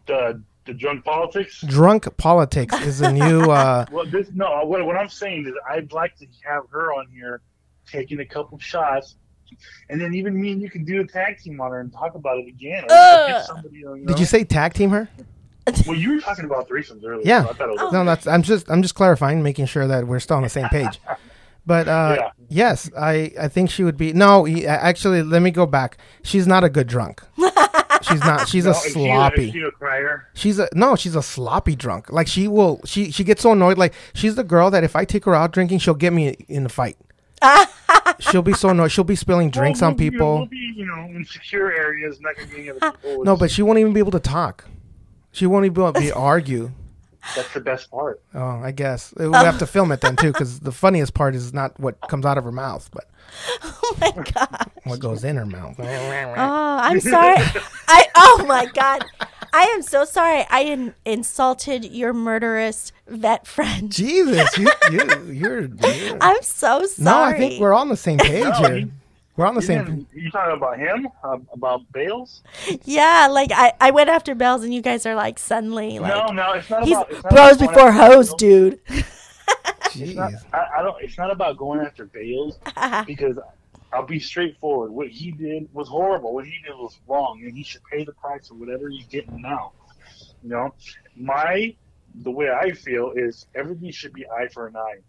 [0.06, 1.62] the the drunk politics.
[1.66, 3.50] Drunk politics is a new.
[3.50, 4.64] Uh, Well, this no.
[4.64, 7.40] What, what I'm saying is, I'd like to have her on here,
[7.90, 9.16] taking a couple of shots,
[9.88, 12.14] and then even me and you can do a tag team on her and talk
[12.14, 12.84] about it again.
[12.84, 13.28] Or Ugh.
[13.28, 15.08] get somebody, you know, did you say tag team her?
[15.86, 17.22] Well, you were talking about threesomes earlier.
[17.26, 17.44] Yeah.
[17.44, 18.26] so I thought it was No, that's.
[18.26, 18.70] I'm just.
[18.70, 20.98] I'm just clarifying, making sure that we're still on the same page.
[21.66, 22.30] But uh, Yeah.
[22.48, 23.32] yes, I.
[23.38, 24.14] I think she would be.
[24.14, 25.98] No, he, actually, let me go back.
[26.22, 27.22] She's not a good drunk.
[28.02, 28.48] She's not.
[28.48, 29.46] She's No, a is she sloppy.
[29.48, 30.28] Is she a crier?
[30.32, 30.96] She's a no.
[30.96, 32.10] She's a sloppy drunk.
[32.10, 32.80] Like she will.
[32.86, 33.76] She she gets so annoyed.
[33.76, 36.64] Like she's the girl that if I take her out drinking, she'll get me in
[36.64, 36.96] a fight.
[38.20, 38.90] She'll be so annoyed.
[38.92, 40.36] She'll be spilling drinks Well, on we'll be- people.
[40.38, 43.24] We'll be, you know, in secure areas, not going to be other people.
[43.24, 44.64] No, but she won't even be able to talk.
[45.32, 46.70] She won't even be able to argue.
[47.36, 48.20] that's the best part.
[48.34, 51.52] Oh, I guess we have to film it then too, because the funniest part is
[51.52, 53.08] not what comes out of her mouth, but
[53.62, 54.70] oh my God.
[54.84, 55.76] what goes in her mouth.
[55.78, 55.84] Oh,
[56.80, 57.36] I'm sorry.
[57.88, 59.04] I, oh my God.
[59.52, 60.44] I am so sorry.
[60.50, 63.90] I in, insulted your murderous vet friend.
[63.90, 65.60] Jesus, you, you, you're.
[65.66, 67.04] you're I'm so sorry.
[67.04, 68.88] no, I think we're on the same page here.
[69.36, 69.84] We're on the You, same.
[69.84, 71.08] didn't- you talking about him?
[71.22, 72.42] Uh, about Bales?
[72.84, 76.32] Yeah, like I, I went after Bales, and you guys are like suddenly like no,
[76.32, 77.10] no, it's not he's about.
[77.12, 78.80] It's not bros about before after hoes, dude.
[79.94, 80.44] It's not, Jeez.
[80.52, 80.96] I, I don't.
[81.02, 82.58] It's not about going after Bales
[83.06, 83.36] because
[83.92, 84.90] I'll be straightforward.
[84.92, 86.34] What he did was horrible.
[86.34, 89.40] What he did was wrong, and he should pay the price for whatever he's getting
[89.40, 89.72] now.
[90.42, 90.70] You know,
[91.16, 91.74] my
[92.22, 95.00] the way I feel is everything should be eye for an eye.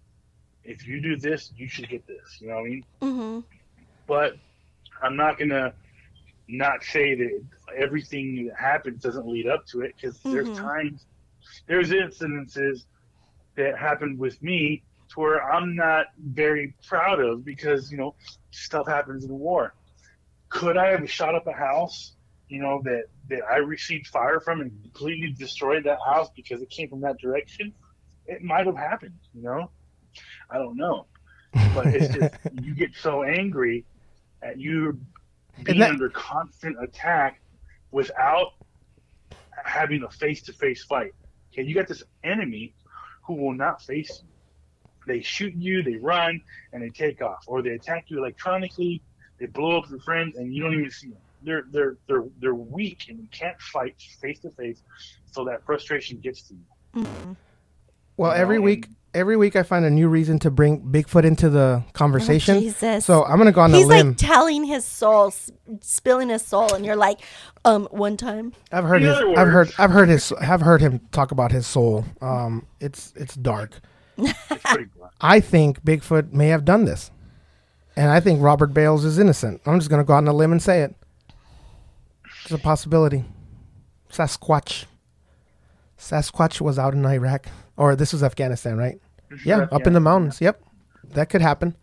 [0.63, 2.37] If you do this, you should get this.
[2.41, 2.83] You know what I mean?
[3.01, 3.39] hmm
[4.07, 4.33] but
[5.01, 5.73] I'm not gonna
[6.47, 7.41] not say that
[7.77, 10.61] everything that happens doesn't lead up to it because there's Mhm.
[10.61, 11.05] times,
[11.67, 12.79] there's incidences
[13.55, 18.15] that happened with me to where I'm not very proud of because you know
[18.51, 19.73] stuff happens in war.
[20.49, 22.13] Could I have shot up a house,
[22.47, 26.69] you know that that I received fire from and completely destroyed that house because it
[26.69, 27.73] came from that direction?
[28.25, 29.69] It might have happened, you know.
[30.49, 31.05] I don't know,
[31.75, 33.85] but it's just you get so angry
[34.41, 34.99] at you
[35.63, 37.41] being that- under constant attack
[37.91, 38.53] without
[39.63, 41.11] having a face-to-face fight.
[41.51, 42.73] Okay, you got this enemy
[43.23, 44.28] who will not face you.
[45.09, 46.39] They shoot you, they run,
[46.71, 49.01] and they take off, or they attack you electronically.
[49.39, 51.17] They blow up your friends, and you don't even see them.
[51.41, 54.83] They're they're they're they're weak and you can't fight face to face,
[55.31, 57.37] so that frustration gets to you.
[58.17, 61.49] Well, every No, week, every week I find a new reason to bring Bigfoot into
[61.49, 62.57] the conversation.
[62.57, 63.05] Oh, Jesus.
[63.05, 64.07] So I'm gonna go on He's a limb.
[64.09, 65.49] like telling his soul, s-
[65.81, 67.19] spilling his soul, and you're like,
[67.65, 68.53] um, one time.
[68.71, 69.17] I've heard In his.
[69.37, 69.71] I've heard.
[69.79, 70.33] I've heard his.
[70.33, 72.05] I've heard him talk about his soul.
[72.21, 73.79] Um, it's it's dark.
[74.25, 75.13] It's pretty blunt.
[75.21, 77.11] I think Bigfoot may have done this,
[77.95, 79.61] and I think Robert Bales is innocent.
[79.65, 80.95] I'm just gonna go out on a limb and say it.
[82.43, 83.25] It's a possibility.
[84.11, 84.85] Sasquatch.
[85.97, 87.47] Sasquatch was out in Iraq,
[87.77, 88.99] or this was Afghanistan, right?
[89.45, 90.41] Yeah, up in the mountains.
[90.41, 90.61] Yep,
[91.11, 91.75] that could happen.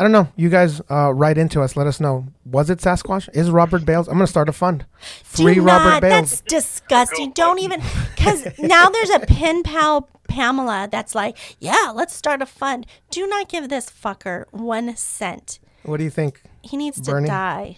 [0.00, 0.28] I don't know.
[0.34, 1.76] You guys uh, write into us.
[1.76, 2.26] Let us know.
[2.46, 3.28] Was it Sasquatch?
[3.34, 4.08] Is Robert Bales?
[4.08, 4.86] I'm gonna start a fund.
[5.22, 6.00] Free Do Robert not.
[6.00, 6.40] Bales.
[6.40, 7.32] That's disgusting.
[7.32, 7.82] Don't even,
[8.16, 12.86] because now there's a pen pal Pamela that's like, yeah, let's start a fund.
[13.10, 15.58] Do not give this fucker one cent.
[15.82, 16.40] What do you think?
[16.62, 17.76] He needs to die.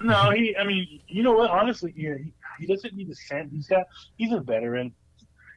[0.00, 0.56] No, he.
[0.56, 1.50] I mean, you know what?
[1.50, 3.50] Honestly, yeah, he, he doesn't need a cent.
[3.52, 3.88] He's got.
[4.18, 4.92] He's a veteran.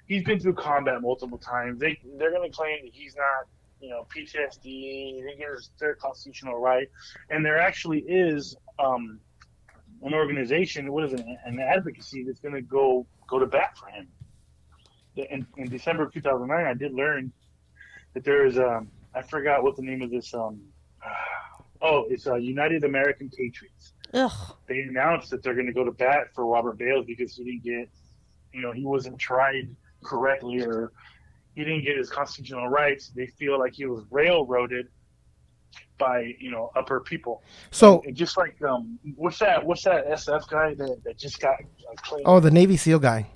[0.07, 1.79] He's been through combat multiple times.
[1.79, 3.47] They they're gonna claim that he's not,
[3.83, 5.37] you know, PTSD.
[5.37, 6.87] Get his third constitutional right,
[7.29, 9.19] and there actually is um,
[10.01, 10.91] an organization.
[10.91, 11.25] What is it?
[11.45, 14.07] An advocacy that's gonna go go to bat for him.
[15.15, 17.31] In, in December of 2009, I did learn
[18.13, 20.61] that there is um, I forgot what the name of this um.
[21.85, 24.55] Oh, it's uh, United American Patriots Ugh.
[24.69, 27.63] they announced that they're going to go to bat for Robert Bales because he didn't
[27.65, 27.89] get,
[28.53, 30.93] you know, he wasn't tried correctly or
[31.55, 33.11] he didn't get his constitutional rights.
[33.15, 34.87] They feel like he was railroaded
[35.97, 37.43] by, you know, upper people.
[37.71, 39.63] So, And just like, um, what's that?
[39.65, 42.23] What's that SF guy that, that just got uh, claimed?
[42.25, 43.27] oh, the Navy SEAL guy.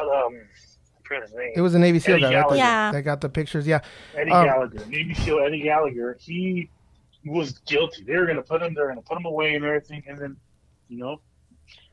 [0.00, 1.52] Um, I forget his name.
[1.54, 2.28] It was a Navy SEAL Eddie guy.
[2.28, 2.34] Right?
[2.40, 2.56] Gallagher.
[2.56, 2.92] Yeah.
[2.92, 3.66] That got the pictures.
[3.66, 3.80] Yeah.
[4.16, 6.16] Eddie um, Gallagher, Navy SEAL Eddie Gallagher.
[6.20, 6.70] He
[7.24, 8.04] was guilty.
[8.04, 8.74] They were going to put him.
[8.74, 10.02] They're going to put him away and everything.
[10.06, 10.36] And then,
[10.88, 11.20] you know,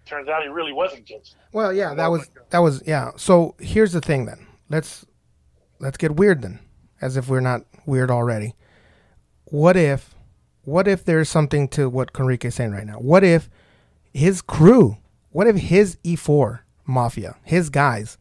[0.06, 1.32] turns out he really wasn't guilty.
[1.52, 3.12] Well, yeah, that was that was yeah.
[3.16, 4.48] So here's the thing then.
[4.70, 5.06] Let's
[5.80, 6.60] let's get weird then,
[7.02, 8.56] as if we're not weird already.
[9.46, 10.16] What if
[10.64, 13.00] what if there's something to what Conrique is saying right now?
[13.00, 13.50] What if
[14.14, 14.98] his crew,
[15.32, 18.18] what if his E4 mafia, his guys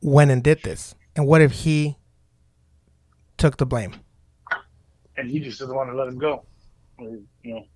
[0.00, 0.94] went and did this?
[1.14, 1.98] And what if he
[3.36, 3.96] took the blame?
[5.16, 6.44] and he just doesn't want to let him go.
[6.98, 7.66] Or, you know,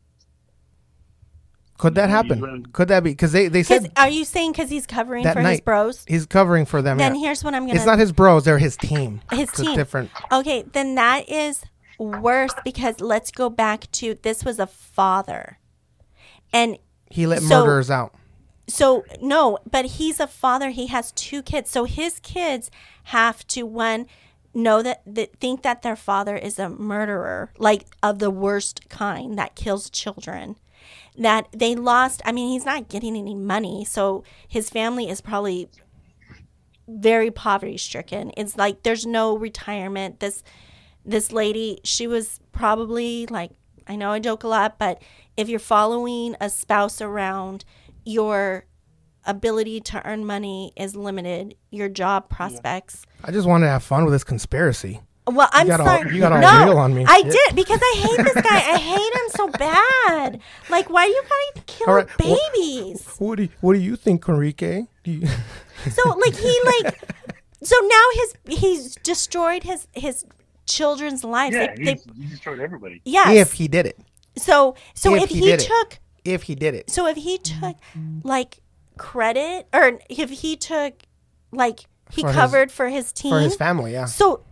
[1.79, 2.41] Could that happen?
[2.41, 3.11] running- Could that be?
[3.11, 6.05] Because they, they 'Cause said are you saying because he's covering That for his bros?
[6.09, 6.99] he's covering for them.
[6.99, 7.21] Then yeah.
[7.21, 7.77] here's what I'm gonna.
[7.77, 9.21] It's not his bros; they're his team.
[9.31, 9.75] His It's team.
[9.77, 10.11] different.
[10.33, 11.63] Okay, then that is
[11.99, 15.59] worse because let's go back to this was a father.
[16.53, 16.79] And
[17.11, 18.15] He let So- murderers out.
[18.69, 21.71] so no, but he's a father, he has two kids.
[21.71, 22.71] So his kids
[23.05, 24.07] have to one
[24.55, 29.39] know that, that think that their father is a murderer, like of the worst kind
[29.39, 30.57] that kills children.
[31.19, 35.69] That they lost, I mean, he's not getting any money, so his family is probably
[36.89, 38.33] very poverty stricken.
[38.37, 40.21] It's like there's no retirement.
[40.21, 40.43] This
[41.05, 43.53] this lady, she was probably like
[43.87, 45.03] I know I joke a lot, but
[45.37, 47.65] if you're following a spouse around,
[48.05, 48.67] your
[49.25, 51.57] ability to earn money is limited.
[51.71, 53.07] Your job prospects.
[53.25, 55.01] I just wanted to have fun with this conspiracy.
[55.29, 56.15] Well, I'm got all- sorry.
[56.15, 57.05] you got all no, real on me.
[57.07, 57.31] I Yeah.
[57.31, 58.57] did because I hate this guy.
[58.59, 60.41] I hate him so bad.
[60.71, 63.07] Like, why are you gotta kill All right, well- babies?
[63.19, 64.87] What do you, What do you think, Conrique?
[65.05, 65.27] Do you,
[65.91, 67.01] So like he like
[67.63, 70.25] so now his he's destroyed his his
[70.67, 71.55] children's lives.
[71.57, 73.01] yeah, They, they, he destroyed everybody.
[73.05, 73.29] yes.
[73.37, 73.99] if he did it,
[74.37, 75.67] so so if if, he he, did it.
[75.67, 77.77] took if he did it, so if he took
[78.25, 78.59] like
[78.97, 81.03] credit or if he took
[81.53, 84.43] like he For his- covered for his team for his family, yeah, so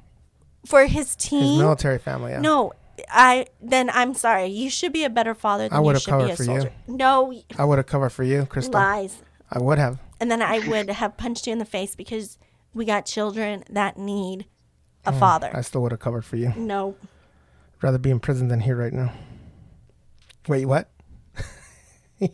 [0.66, 1.42] for his team.
[1.42, 2.40] his military family, yeah.
[2.40, 2.72] no
[3.10, 6.44] I then I'm sorry you should be a better father than I would've covered for
[6.44, 6.70] you.
[6.86, 8.74] no I would have covered for you, Crystal.
[8.74, 9.98] lies I would have.
[10.20, 12.38] and then I would have punched you in the face because
[12.72, 14.46] we got children that need
[15.06, 16.52] a I father I still would have covered for you.
[16.56, 16.96] no
[17.82, 19.12] Rather be in prison than here right now.
[20.48, 20.88] Wait, what?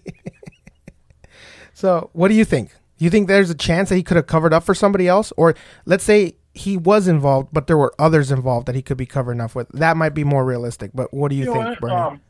[1.75, 2.71] so, what do you think?
[2.99, 5.55] You think there's a chance that he could have covered up for somebody else, or
[5.87, 9.41] let's say he was involved, but there were others involved that he could be covering
[9.41, 9.69] up with?
[9.69, 10.91] That might be more realistic.
[10.95, 11.81] But what do you, You think, what?
[11.81, 11.95] Bernie?
[11.95, 12.21] Um,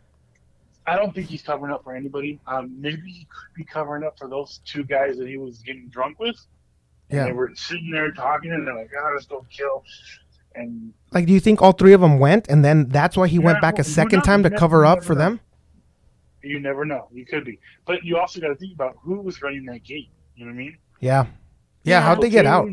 [0.86, 2.40] I don't think he's covering up for anybody.
[2.46, 5.88] Um, maybe he could be covering up for those two guys that he was getting
[5.88, 6.36] drunk with.
[7.10, 7.24] And Yeah.
[7.26, 9.84] They were sitting there talking, and they're like, "Ah, let's go kill."
[10.54, 13.38] And Like, do you think all three of them went, and then that's why he
[13.38, 15.20] went back a second time to cover up for know.
[15.20, 15.40] them?
[16.42, 17.08] you never know.
[17.12, 20.08] You could be, but you also got to think about who was running that gate.
[20.36, 20.78] You know what I mean?
[21.00, 21.24] Yeah.
[21.24, 21.30] Yeah.
[21.82, 22.00] Yeah.
[22.02, 22.66] How'd they get out?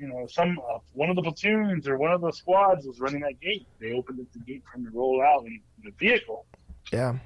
[0.00, 2.32] Platoon, a couple- You know, some uh, one of the platoons or one of the
[2.32, 3.66] squads was running that gate.
[3.80, 6.46] They opened up the gate for him to roll out in the vehicle
[6.92, 7.18] Yeah.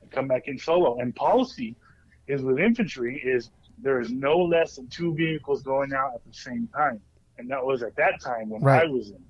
[0.00, 0.98] and come back in solo.
[0.98, 1.76] And policy
[2.26, 6.32] is with infantry is there is no less than two vehicles going out at the
[6.34, 7.00] same time,
[7.38, 8.82] and that was at that time when Right.
[8.82, 9.24] I was in.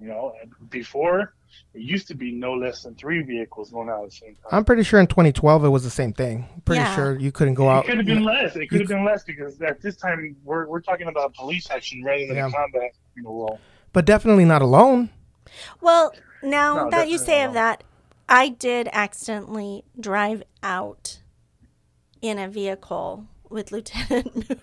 [0.00, 0.34] You know,
[0.70, 1.34] before
[1.74, 4.44] it used to be no less than three vehicles going out at the same time.
[4.52, 6.46] I'm pretty sure in 2012 it was the same thing.
[6.64, 6.94] Pretty Yeah.
[6.94, 7.84] sure you couldn't go It out.
[7.84, 8.56] It could have been less.
[8.56, 12.02] It could have been less because at this time we're we're talking about police action
[12.04, 12.50] rather than Yeah.
[12.50, 13.60] combat you know, role.
[13.92, 15.10] But definitely not alone.
[15.80, 17.82] Well, now No, that you definitely say of that,
[18.28, 21.20] I did accidentally drive out
[22.20, 24.60] in a vehicle with Lieutenant Moody.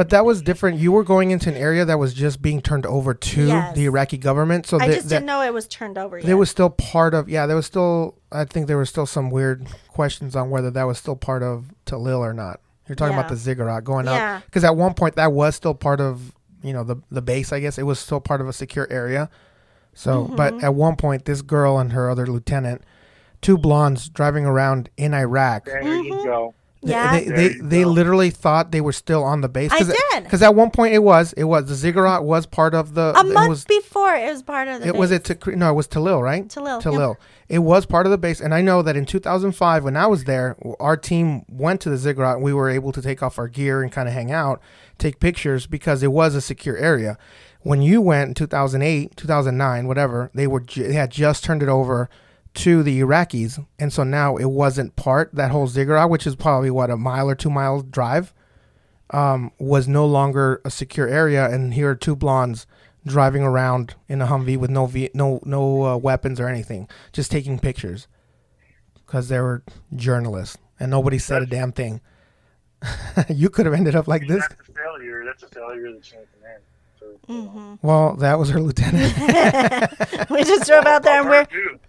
[0.00, 0.78] But that was different.
[0.78, 3.74] You were going into an area that was just being turned over to Yes.
[3.76, 4.64] the Iraqi government.
[4.64, 6.24] So I the- just that- didn't know it was turned over yet.
[6.26, 7.44] there was still part of yeah.
[7.44, 10.96] There was still I think there were still some weird questions on whether that was
[10.96, 12.60] still part of Tallil or not.
[12.88, 14.36] You're talking about the ziggurat going Yeah.
[14.36, 16.32] out because at one point that was still part of
[16.62, 17.52] you know the the base.
[17.52, 19.28] I guess it was still part of a secure area.
[19.92, 20.34] So, Mm-hmm.
[20.36, 22.84] but at one point, this girl and her other lieutenant,
[23.42, 25.66] two blondes driving around in Iraq.
[25.66, 26.04] There Mm-hmm.
[26.04, 26.54] you go.
[26.82, 27.12] They- Yeah.
[27.12, 29.70] They There they, they literally thought they were still on the base.
[29.70, 30.24] I Cause, did.
[30.24, 33.12] Because at one point it was it was the ziggurat was part of the.
[33.16, 35.28] A it month was, before it was part of the it was base.
[35.30, 37.16] it to no it was Tallil right Tallil, Tallil
[37.48, 40.24] it was part of the base and I know that in 2005 when I was
[40.24, 43.48] there our team went to the ziggurat and we were able to take off our
[43.48, 44.60] gear and kind of hang out
[44.98, 47.18] take pictures because it was a secure area
[47.62, 51.68] when you went in 2008 2009 whatever they were ju- they had just turned it
[51.68, 52.08] over
[52.52, 56.70] to the Iraqis and so now it wasn't part that whole ziggurat which is probably
[56.70, 58.34] what a mile or two mile drive
[59.12, 62.66] um, was no longer a secure area, and here are two blondes
[63.06, 67.30] driving around in a Humvee with no ve- no no uh, weapons or anything, just
[67.30, 68.06] taking pictures
[68.94, 72.00] because they were journalists and nobody said a damn thing.
[73.28, 74.46] you could have ended up like this.
[74.48, 75.24] That's a failure.
[75.24, 76.62] That's a failure of the chain of command.
[77.28, 77.86] Mm-hmm.
[77.86, 79.14] Well, that was her lieutenant.
[80.30, 81.80] we just drove out there and we're Dude,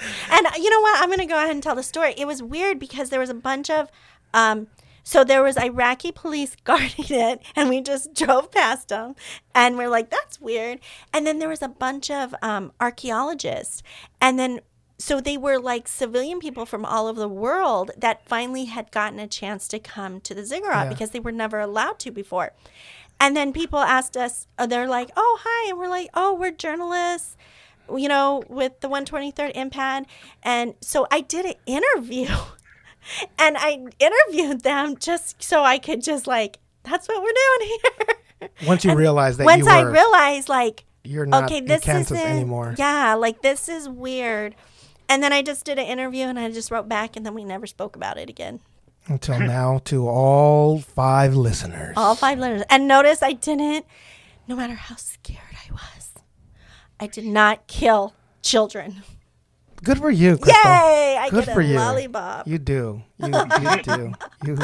[0.30, 1.00] And uh, you know what?
[1.00, 2.14] I'm going to go ahead and tell the story.
[2.16, 3.90] It was weird because there was a bunch of,
[4.32, 4.68] um,
[5.02, 9.14] so there was Iraqi police guarding it, and we just drove past them,
[9.54, 10.80] and we're like, "That's weird."
[11.12, 13.82] And then there was a bunch of um, archaeologists,
[14.20, 14.60] and then
[15.00, 19.20] so they were like civilian people from all over the world that finally had gotten
[19.20, 20.88] a chance to come to the ziggurat Yeah.
[20.88, 22.52] because they were never allowed to before.
[23.20, 26.50] And then people asked us, uh, they're like, "Oh, hi," and we're like, "Oh, we're
[26.52, 27.36] journalists."
[27.94, 30.04] You know, with the 123rd MPAD.
[30.42, 32.28] And so I did an interview
[33.38, 37.78] and I interviewed them just so I could just like, that's what we're doing
[38.40, 38.50] here.
[38.66, 42.18] Once you realize that Once you I realized, like, you're not okay, in this Kansas
[42.18, 42.74] isn't, anymore.
[42.78, 44.54] yeah, like this is weird.
[45.08, 47.44] And then I just did an interview and I just wrote back and then we
[47.44, 48.60] never spoke about it again.
[49.06, 51.94] Until now, to all five listeners.
[51.96, 52.62] All five letters.
[52.68, 53.86] And notice I didn't,
[54.46, 55.47] no matter how scared
[57.00, 59.02] I did not kill children.
[59.84, 60.72] Good for you, Crystal.
[60.72, 61.16] Yay!
[61.20, 61.76] I Good get for a you.
[61.76, 62.48] lollipop.
[62.48, 63.02] You do.
[63.18, 64.12] You, you do.
[64.44, 64.58] You,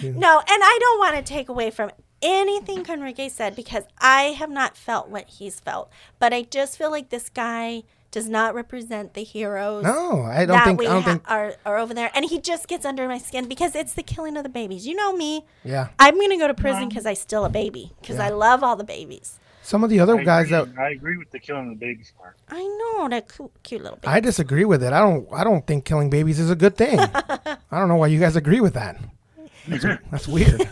[0.00, 0.12] you.
[0.12, 1.90] No, and I don't want to take away from
[2.22, 5.90] anything Conrique said because I have not felt what he's felt.
[6.20, 7.82] But I just feel like this guy
[8.12, 10.80] does not represent the heroes No, I don't that think.
[10.80, 11.30] we I don't ha- think.
[11.30, 12.10] are, are over there.
[12.14, 14.86] And he just gets under my skin because it's the killing of the babies.
[14.86, 15.46] You know me.
[15.64, 15.88] Yeah.
[15.98, 18.26] I'm going to go to prison because I still a baby because Yeah.
[18.26, 19.38] I love all the babies.
[19.62, 22.12] Some of the other I guys agree, that I agree with the killing the babies
[22.18, 22.36] part.
[22.48, 24.08] I know that cute, cute little baby.
[24.12, 24.92] I disagree with it.
[24.92, 25.28] I don't.
[25.32, 26.98] I don't think killing babies is a good thing.
[27.14, 28.98] I don't know why you guys agree with that.
[29.68, 30.68] That's, that's weird.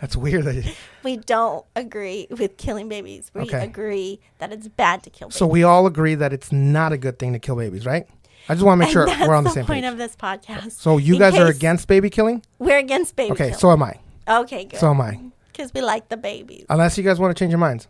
[0.00, 0.44] That's weird.
[0.46, 3.30] That, we don't agree with killing babies.
[3.34, 3.62] We Okay.
[3.64, 5.36] agree that it's bad to kill babies.
[5.38, 8.06] so we all agree that it's not a good thing to kill babies, right?
[8.48, 9.92] I just want to make sure we're on the, the same point page.
[9.92, 10.72] of this podcast.
[10.72, 12.42] So you In guys are against baby killing?
[12.58, 13.58] We're against baby Okay, killing.
[13.58, 13.98] so am I.
[14.28, 14.80] Okay, good.
[14.80, 15.18] So am I.
[15.52, 16.66] Because we like the babies.
[16.68, 17.88] Unless you guys want to change your minds.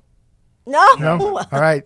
[0.66, 0.94] No.
[0.98, 1.38] No.
[1.52, 1.84] all right.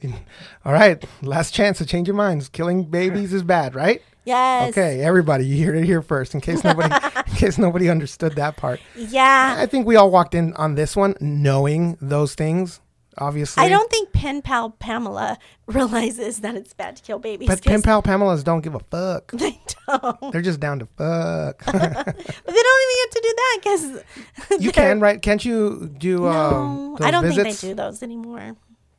[0.64, 1.04] All right.
[1.22, 2.48] Last chance to change your minds.
[2.48, 4.02] Killing babies is bad, right?
[4.24, 4.70] Yes.
[4.70, 6.94] Okay, everybody, you hear it here first, in case nobody,
[7.28, 8.78] in case nobody understood that part.
[8.94, 9.56] Yeah.
[9.58, 12.80] I think we all walked in on this one knowing those things.
[13.16, 17.48] Obviously, I don't think Pen Pal Pamela realizes that it's bad to kill babies.
[17.48, 19.32] But pen pal Pamela's don't give a fuck.
[19.32, 19.58] They
[19.88, 20.30] don't.
[20.30, 21.64] They're just down to fuck.
[21.64, 25.20] But they don't even get to do that because you can, right?
[25.20, 27.42] Can't you do No, um, those I don't visits?
[27.42, 28.54] think they do those anymore.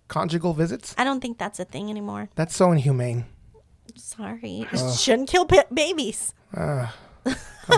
[0.09, 0.93] Conjugal visits?
[0.97, 2.27] I don't think that's a thing anymore.
[2.35, 3.25] That's so inhumane.
[3.95, 6.33] Sorry, shouldn't kill pa- babies.
[6.53, 6.87] Come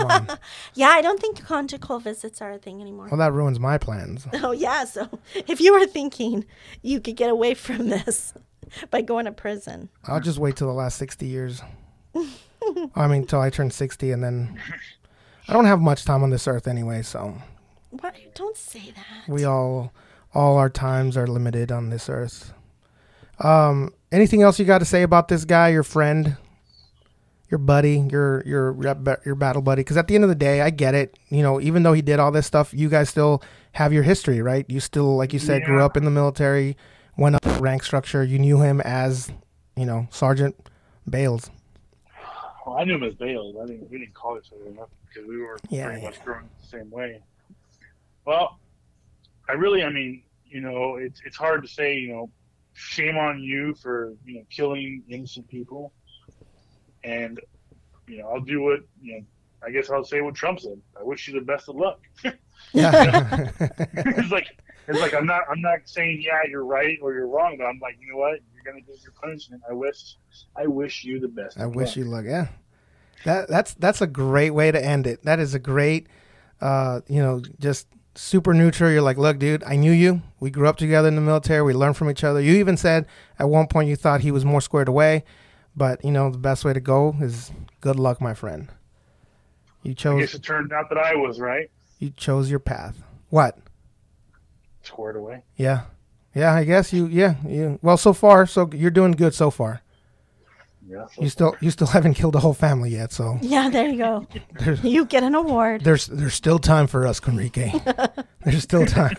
[0.05, 0.27] on.
[0.73, 3.07] Yeah, I don't think conjugal visits are a thing anymore.
[3.11, 4.25] well, that ruins my plans.
[4.43, 6.45] Oh yeah, so if you were thinking
[6.81, 8.33] you could get away from this
[8.89, 11.61] by going to prison, I'll just wait till the last 60 years.
[12.95, 14.59] I mean, till I turn 60, and then
[15.47, 17.35] I don't have much time on this earth anyway, so
[17.89, 18.15] what?
[18.35, 19.27] Don't say that.
[19.27, 19.91] we all,
[20.33, 22.53] all our times are limited on this earth.
[23.39, 26.37] Um, anything else you got to say about this guy, your friend,
[27.49, 28.75] your buddy, your your
[29.25, 29.81] your battle buddy?
[29.81, 31.17] Because at the end of the day, I get it.
[31.29, 33.41] You know, even though he did all this stuff, you guys still
[33.73, 34.65] have your history, right?
[34.69, 36.77] You still, like you said, grew up in the military,
[37.17, 38.23] went up the rank structure.
[38.23, 39.31] You knew him as,
[39.75, 40.55] you know, Sergeant
[41.09, 41.49] Bales.
[42.65, 43.55] Well, I knew him as Bales.
[43.61, 43.89] I didn't.
[43.89, 46.07] We didn't call each other enough because we were Yeah, pretty yeah.
[46.09, 47.21] much growing the same way.
[48.25, 48.59] Well,
[49.51, 52.29] I really, I mean, you know, it's it's hard to say, you know,
[52.73, 55.91] shame on you for you know killing innocent people,
[57.03, 57.37] and
[58.07, 59.25] you know, I'll do what you know.
[59.63, 60.79] I guess I'll say what Trump said.
[60.97, 61.99] I wish you the best of luck.
[62.73, 63.49] Yeah.
[63.59, 64.47] it's like
[64.87, 67.79] it's like I'm not I'm not saying yeah you're right or you're wrong, but I'm
[67.81, 69.63] like you know what you're gonna get your punishment.
[69.67, 70.15] I wish
[70.55, 71.59] I wish you the best.
[71.59, 71.95] I of wish luck.
[71.97, 72.25] you luck.
[72.25, 72.47] Yeah,
[73.25, 75.23] that that's that's a great way to end it.
[75.23, 76.05] That is a great,
[76.61, 78.91] uh, you know, just super neutral.
[78.91, 80.21] You're like, look, dude, I knew you.
[80.39, 81.61] We grew up together in the military.
[81.61, 82.41] We learned from each other.
[82.41, 83.05] You even said
[83.39, 85.23] at one point you thought he was more squared away,
[85.75, 88.69] but you know the best way to go is good luck, my friend.
[89.83, 90.17] You chose.
[90.17, 91.69] I guess it turned out that I was right.
[91.99, 93.01] you chose your path.
[93.29, 93.57] What?
[94.83, 95.43] Squared away.
[95.55, 95.83] Yeah,
[96.35, 96.53] yeah.
[96.53, 97.07] I guess you.
[97.07, 97.79] Yeah, you.
[97.81, 99.81] Well, so far, so you're doing good so far.
[100.91, 101.07] Yeah.
[101.17, 104.27] You still you still haven't killed the whole family yet, so Yeah, there you go.
[104.59, 105.83] there's You get an award.
[105.85, 108.25] there's, there's still time for us, Conrique.
[108.43, 109.15] there's still time.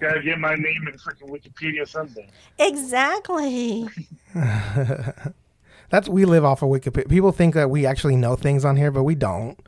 [0.00, 2.28] Gotta get my name in freaking Wikipedia someday.
[2.58, 3.88] Exactly.
[5.90, 7.08] That's we live off of Wikipedia.
[7.08, 9.58] People think that we actually know things on here, but we don't.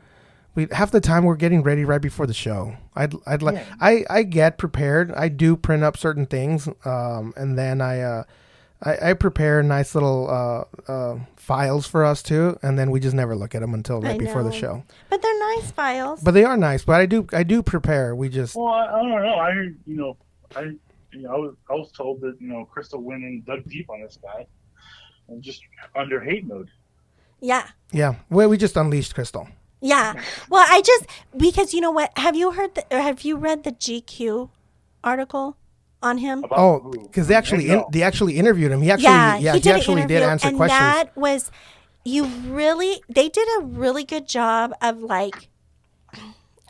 [0.54, 2.76] We half the time we're getting ready right before the show.
[2.94, 3.74] I'd I'd like Yeah.
[3.80, 5.12] I I get prepared.
[5.12, 8.24] I do print up certain things, um, and then I uh,
[8.82, 13.14] I, I prepare nice little uh, uh, files for us too, and then we just
[13.14, 14.56] never look at them until right I before the know.
[14.56, 14.84] show.
[15.10, 16.22] But they're nice files.
[16.22, 16.84] But they are nice.
[16.84, 18.14] But I do I do prepare.
[18.16, 19.34] We just Well, I, I don't know.
[19.34, 20.16] I heard, you know,
[20.56, 20.62] I,
[21.12, 23.90] you know, I was, I was told that, you know, Crystal went and dug deep
[23.90, 24.46] on this guy,
[25.28, 25.60] and just
[25.94, 26.70] under hate mode.
[27.40, 27.68] yeah.
[27.92, 28.14] yeah.
[28.30, 29.48] Well, we just unleashed Crystal.
[29.82, 30.12] Yeah.
[30.48, 31.06] Well, I just
[31.36, 32.12] because you know what?
[32.16, 34.50] Have you heard the or have you read the GQ
[35.02, 35.56] article
[36.02, 36.44] on him?
[36.44, 38.82] About Oh, because they actually in, they actually interviewed him.
[38.82, 40.80] He actually yeah, yeah, he he, actually did interview, answer and questions.
[40.80, 41.50] that was
[42.04, 45.48] you really they did a really good job of like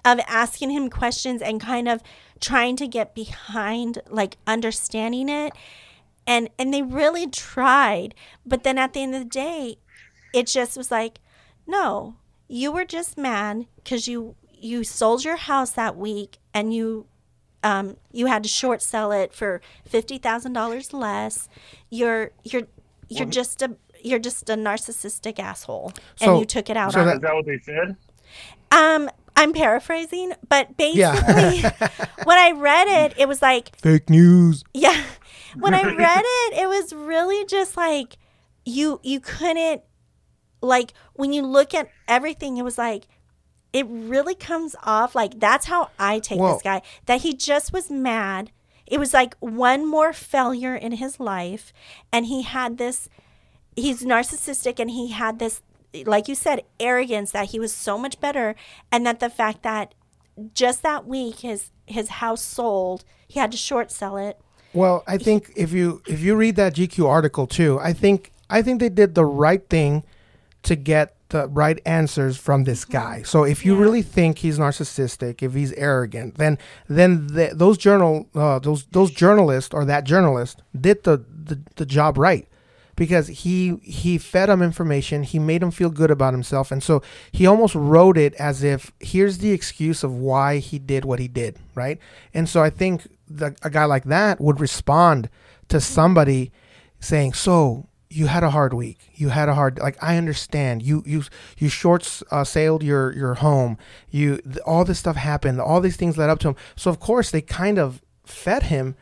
[0.05, 2.03] of asking him questions and kind of
[2.41, 5.53] trying to get behind like understanding it
[6.26, 8.14] and and they really tried
[8.45, 9.76] but then at the end of the day
[10.33, 11.20] it just was like
[11.66, 12.16] no
[12.49, 17.07] you were just mad because you you sold your house that week and you
[17.63, 21.49] um, you had to short sell it for fifty thousand dollars less.
[21.91, 22.69] You're you're
[23.09, 27.01] you're just a you're just a narcissistic asshole, So- and you took it out so
[27.01, 27.07] on.
[27.07, 27.97] that- Is that what they said?
[28.73, 31.01] um, I'm paraphrasing, but basically,
[31.59, 31.71] Yeah.
[32.25, 34.65] when I read it, it was like Fake news.
[34.75, 35.03] yeah.
[35.59, 38.17] When I read it, it was really just like
[38.65, 39.83] you you couldn't
[40.63, 43.09] like when you look at everything, it was like
[43.73, 46.83] it really comes off like that's how I take Well- this guy.
[47.07, 48.51] That he just was mad.
[48.87, 51.73] It was like one more failure in his life
[52.12, 53.09] and he had this
[53.77, 55.62] he's narcissistic and he had this
[56.05, 58.57] like you said arrogance that he was so much better
[58.91, 59.95] and that the fact that
[60.55, 64.39] just that week his his house sold he had to short sell it
[64.73, 68.62] Well, I think if you if you read that GQ article too, I think I
[68.62, 70.03] think they did the right thing
[70.64, 73.22] to get the right answers from this guy.
[73.22, 73.81] So if you Mm-hmm.
[73.81, 73.85] Yeah.
[73.87, 76.59] really think he's narcissistic, if he's arrogant, then
[76.89, 81.87] then the, those journal uh, those those journalists or that journalist did the, the the
[81.87, 82.47] job right
[82.97, 87.01] because he he fed him information he made him feel good about himself and so
[87.33, 91.28] he almost wrote it as if here's the excuse of why he did what he
[91.28, 91.99] did right
[92.35, 95.31] and so i think the, a guy like that would respond
[95.68, 96.53] to somebody
[96.99, 98.99] saying so you had a hard week.
[99.15, 100.83] You had a hard like i understand.
[100.83, 101.23] You you
[101.59, 103.79] you short uh, sailed your your home.
[104.11, 105.61] You th- all this stuff happened.
[105.61, 106.57] All these things led up to him.
[106.77, 108.97] So of course they kind of fed him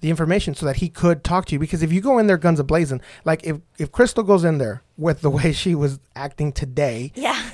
[0.00, 1.58] the information so that he could talk to you.
[1.58, 4.58] Because if you go in there guns a blazing, like if if Crystal goes in
[4.58, 7.50] there with the way she was acting today, yeah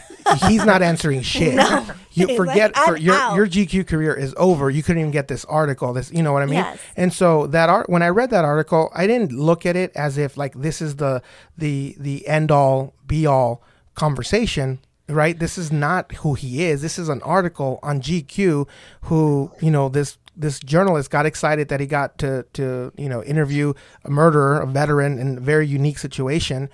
[0.47, 1.55] he's not answering shit.
[1.55, 1.87] No.
[2.13, 4.71] You He's forget like, for your out." your GQ career is over.
[4.71, 5.93] You couldn't even get this article.
[5.93, 6.55] This you know what I mean?
[6.55, 6.79] Yes.
[6.97, 10.17] And so that art when I read that article, I didn't look at it as
[10.17, 11.23] if like this is the
[11.59, 13.63] the the end all be all
[13.95, 14.81] conversation.
[15.09, 16.83] Right, this is not who he is.
[16.83, 18.67] This is an article on GQ,
[19.03, 23.23] who you know this this journalist got excited that he got to to you know
[23.23, 23.73] interview
[24.05, 26.69] a murderer, a veteran in a very unique situation,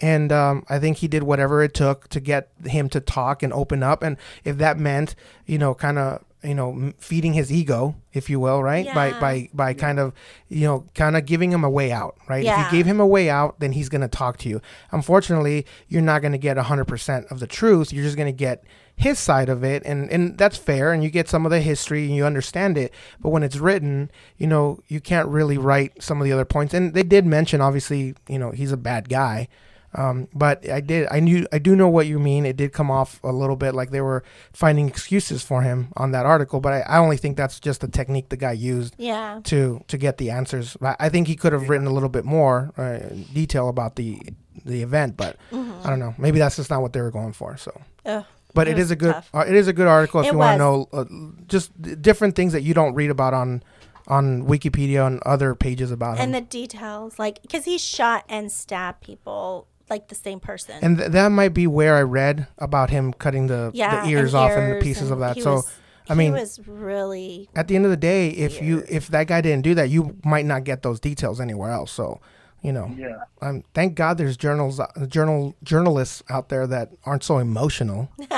[0.00, 3.52] and um, I think he did whatever it took to get him to talk and
[3.52, 4.02] open up.
[4.02, 5.14] And if that meant
[5.46, 9.12] you know kind of you know feeding his ego, if you will, right by Yeah.
[9.14, 10.12] by by by kind of
[10.48, 12.44] you know kind of giving him a way out, right?
[12.44, 12.66] yeah.
[12.66, 14.60] If you gave him a way out, then he's going to talk to you.
[14.92, 17.92] Unfortunately, you're not going to get 100% of the truth.
[17.92, 18.62] You're just going to get
[18.96, 22.04] his side of it and and that's fair and you get some of the history
[22.06, 26.20] and you understand it but when it's written you know you can't really write some
[26.20, 29.46] of the other points and they did mention obviously you know he's a bad guy
[29.94, 32.90] um, but I did I knew I do know what you mean it did come
[32.90, 34.22] off a little bit like they were
[34.52, 37.88] finding excuses for him on that article but I, I only think that's just the
[37.88, 40.76] technique the guy used yeah to to get the answers.
[40.82, 42.98] I I think he could have written a little bit more uh,
[43.32, 44.20] detail about the
[44.64, 46.14] the event, but I don't know.
[46.18, 47.56] Maybe that's just not what they were going for.
[47.56, 48.24] So, Ugh,
[48.54, 50.38] but It it is a good uh, it is a good article if It you
[50.38, 51.04] want to know uh,
[51.46, 51.70] just
[52.02, 53.62] different things that you don't read about on
[54.08, 56.42] on Wikipedia and other pages about and him.
[56.42, 61.10] the details like because he shot and stabbed people like the same person And th-
[61.12, 64.50] that might be where I read about him cutting the, yeah the ears and off
[64.52, 65.40] and the ears pieces of that.
[65.40, 65.74] So was-
[66.10, 69.26] I mean, he was really at the end of the day, if you if that
[69.26, 71.92] guy didn't do that, you might not get those details anywhere else.
[71.92, 72.20] So,
[72.62, 73.16] you know, Yeah.
[73.42, 78.08] um, thank God there's journals, uh, journal journalists out there that aren't so emotional.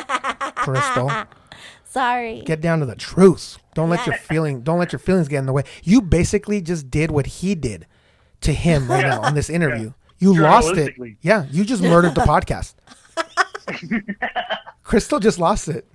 [0.57, 1.11] Crystal,
[1.85, 2.43] sorry.
[2.45, 3.59] get down to the truth.
[3.75, 5.63] Don't let your feeling, don't let your feelings get in the way.
[5.85, 7.87] You basically just did what he did
[8.43, 9.93] to him right now in this interview.
[10.21, 10.95] You lost it.
[11.23, 12.75] Yeah, you just murdered the podcast.
[14.83, 15.87] Crystal just lost it.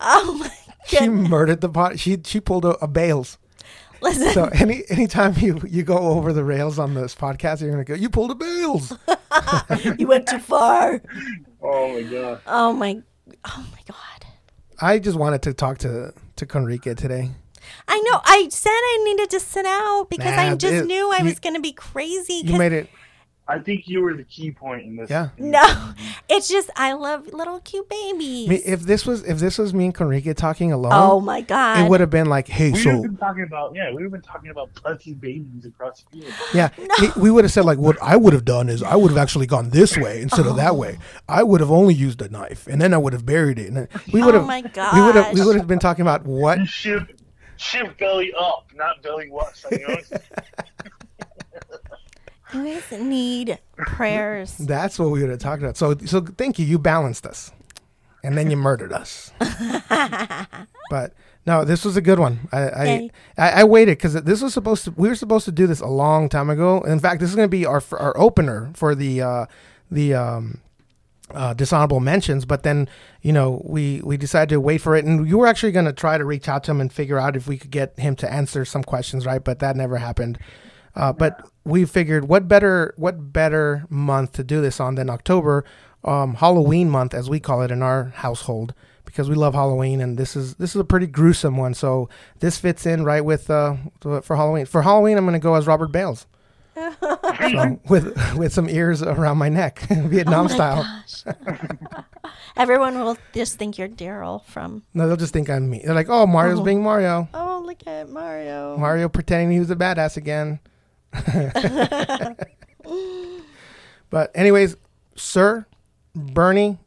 [0.00, 0.54] oh my god.
[0.86, 1.98] She murdered the pod.
[2.00, 3.38] She she pulled a, a Bales.
[4.02, 7.84] Listen, So any anytime you you go over the rails on this podcast, you're gonna
[7.84, 7.94] go.
[7.94, 8.92] You pulled a Bales.
[9.98, 11.00] you went too far.
[11.62, 12.40] Oh my god.
[12.46, 13.02] Oh my,
[13.46, 14.26] oh my God.
[14.80, 17.30] I just wanted to talk to to Conrique today.
[17.88, 18.20] I know.
[18.24, 21.38] I said I needed to sit out because I just it- knew I you- was
[21.38, 22.42] going to be crazy.
[22.44, 22.88] You made it.
[23.46, 25.10] I think you were the key point in this.
[25.10, 25.28] Yeah.
[25.36, 25.92] in no,
[26.30, 28.48] it's just I love little cute babies.
[28.48, 31.42] I mean, if this was if this was me and Conrique talking alone, oh my
[31.42, 31.84] God.
[31.84, 34.50] it would have been like, hey, We've so been talking about yeah, we've been talking
[34.50, 36.34] about planting babies across the field.
[36.54, 39.10] yeah, he- we would have said like, what I would have done is I would
[39.10, 40.74] have actually gone this way instead of that oh.
[40.74, 40.98] way.
[41.28, 43.70] I would have only used a knife, and then I would have buried it.
[43.70, 44.62] And we would Oh have, my
[44.94, 47.12] we would have, we would have been talking about what You shift
[47.56, 49.62] shift belly up, not belly what.
[49.70, 49.96] You know?
[52.54, 54.56] Guys need prayers.
[54.56, 55.76] That's what we would have talked about.
[55.76, 56.64] So, so thank you.
[56.64, 57.50] You balanced us,
[58.22, 59.32] and then you murdered us.
[60.90, 61.12] but
[61.46, 62.48] no, this was a good one.
[62.52, 63.10] I I, Okay.
[63.36, 64.92] I, I waited because this was supposed to.
[64.92, 66.80] We were supposed to do this a long time ago.
[66.82, 69.46] In fact, this is going to be our our opener for the uh,
[69.90, 70.60] the um,
[71.32, 72.44] uh, dishonorable mentions.
[72.44, 72.88] But then
[73.20, 75.92] you know we we decided to wait for it, and you were actually going to
[75.92, 78.32] try to reach out to him and figure out if we could get him to
[78.32, 79.42] answer some questions, right?
[79.42, 80.38] But that never happened.
[80.94, 85.64] Uh, but we figured what better what better month to do this on than October,
[86.04, 90.18] um, Halloween month as we call it in our household because we love Halloween and
[90.18, 91.72] this is this is a pretty gruesome one.
[91.74, 92.08] So
[92.40, 94.66] this fits in right with uh, for Halloween.
[94.66, 96.26] For Halloween, I'm going to go as Robert Bales.
[97.00, 101.04] so, with with some ears around my neck, Vietnam Oh my style.
[102.56, 104.82] Everyone will just think you're Daryl from.
[104.92, 105.82] No, they'll just think I'm me.
[105.84, 106.64] They're like, "Oh, Mario's Oh.
[106.64, 107.28] being Mario.
[107.32, 108.76] Oh, look at Mario.
[108.76, 110.58] Mario pretending he was a badass again."
[114.10, 114.76] but anyways,
[115.16, 115.66] sir,
[116.14, 116.78] Bernie,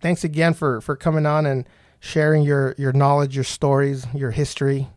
[0.00, 1.68] thanks again for for coming on and
[2.00, 4.88] sharing your your knowledge, your stories, your history.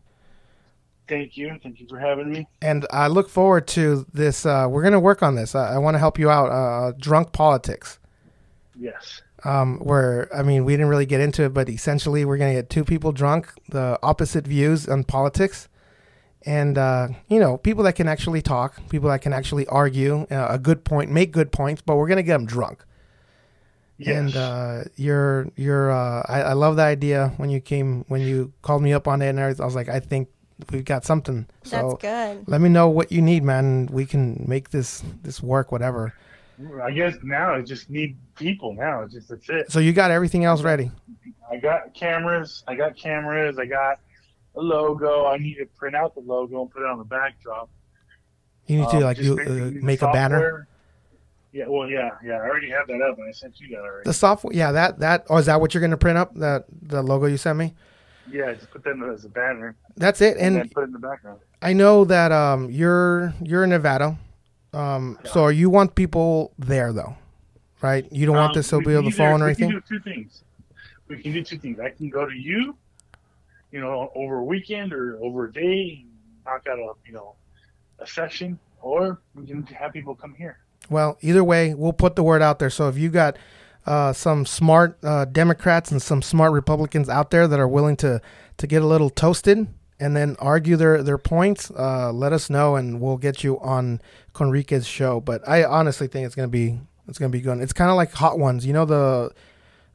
[1.08, 1.56] Thank you.
[1.62, 2.48] Thank you for having me.
[2.60, 4.44] And I look forward to this.
[4.44, 5.54] Uh, we're gonna work on this.
[5.54, 6.46] I, I want to help you out.
[6.50, 7.98] Uh, drunk politics.
[8.78, 9.22] Yes.
[9.44, 12.68] um, where I mean we didn't really get into it, but essentially we're gonna get
[12.70, 15.68] two people drunk, the opposite views on politics,
[16.46, 20.46] and uh, you know people that can actually talk, people that can actually argue uh,
[20.48, 22.84] a good point, make good points, but we're gonna get them drunk.
[23.98, 24.16] Yes.
[24.16, 28.52] And uh, you're you're uh, I, I love the idea when you came when you
[28.62, 30.28] called me up on it, and everything, I was like I think
[30.70, 31.46] we've got something.
[31.68, 32.44] That's good.
[32.46, 33.86] let me know what you need, man.
[33.90, 36.14] We can make this this work, whatever.
[36.82, 38.72] I guess now I just need people.
[38.72, 39.72] Now it's just that's it.
[39.72, 40.90] So you got everything else ready.
[41.50, 42.64] I got cameras.
[42.66, 43.58] I got cameras.
[43.58, 44.00] I got
[44.56, 45.26] a logo.
[45.26, 47.68] I need to print out the logo and put it on the backdrop.
[48.66, 50.66] You need to Um, like do uh, make a banner.
[51.52, 52.34] Yeah, well, yeah, yeah.
[52.34, 54.04] I already have that up, and I sent you that already.
[54.04, 55.24] The software, yeah, that that.
[55.30, 56.34] Oh, is that what you're gonna print up?
[56.34, 57.74] That the logo you sent me.
[58.30, 60.36] yeah, just put that as a banner That's it.
[60.36, 61.38] and, And put it in the background.
[61.62, 64.18] I know that um you're you're in Nevada.
[64.74, 67.16] Um, so you want people there though,
[67.80, 68.06] right?
[68.12, 69.82] You don't want Um, this to be on the phone either- or we can anything.
[69.88, 70.42] do two things.
[71.08, 71.78] We can do two things.
[71.80, 72.76] I can go to you,
[73.70, 76.04] you know, over a weekend or over a day,
[76.44, 77.34] knock out a you know
[77.98, 80.58] a session, or we can have people come here.
[80.88, 82.70] Well, either way, we'll put the word out there.
[82.70, 83.36] So if you got
[83.86, 88.20] uh, some smart uh, Democrats and some smart Republicans out there that are willing to
[88.58, 89.66] to get a little toasted
[89.98, 94.00] and then argue their their points, uh, let us know and we'll get you on
[94.32, 95.20] Conrique's show.
[95.20, 96.78] But I honestly think it's gonna be
[97.08, 97.58] it's gonna be good.
[97.60, 99.32] It's kind of like Hot Ones, you know the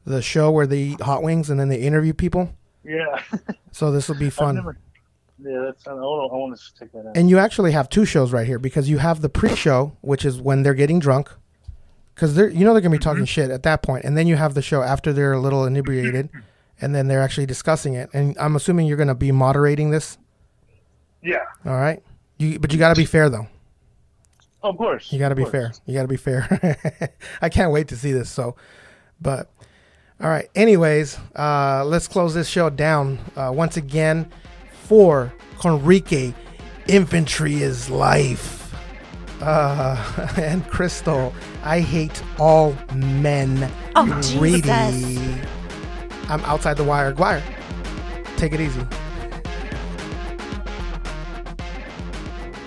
[0.04, 2.50] the show where they eat hot wings and then they interview people.
[2.84, 3.22] Yeah,
[3.70, 4.56] So this will be fun.
[4.56, 4.76] never-
[5.44, 5.86] yeah, that's.
[5.86, 6.32] I want.
[6.32, 7.16] I want to check that out.
[7.16, 10.40] And you actually have two shows right here because you have the pre-show, which is
[10.40, 11.30] when they're getting drunk,
[12.14, 13.10] because they're you know they're gonna be mm-hmm.
[13.10, 15.64] talking shit at that point, and then you have the show after they're a little
[15.64, 16.28] inebriated,
[16.80, 18.08] and then they're actually discussing it.
[18.12, 20.18] And I'm assuming you're gonna be moderating this.
[21.22, 22.02] Yeah, All right.
[22.38, 23.46] You but you got to be fair though.
[24.62, 25.12] of course.
[25.12, 25.52] You got to be course.
[25.52, 25.72] fair.
[25.86, 27.14] You got to be fair.
[27.42, 28.28] I can't wait to see this.
[28.28, 28.56] So,
[29.20, 29.48] but
[30.22, 30.48] all right.
[30.54, 34.30] Anyways, uh, let's close this show down uh, once again
[34.84, 36.32] for Conrique.
[36.86, 38.72] Infantry is life.
[39.40, 39.96] Uh,
[40.36, 41.34] and Crystal,
[41.64, 43.68] I hate all men.
[43.96, 44.06] Oh,
[44.38, 44.62] Greedy.
[44.62, 45.48] Jesus.
[46.28, 47.12] I'm outside the wire.
[47.12, 47.42] Guire.
[48.36, 48.86] Take it easy.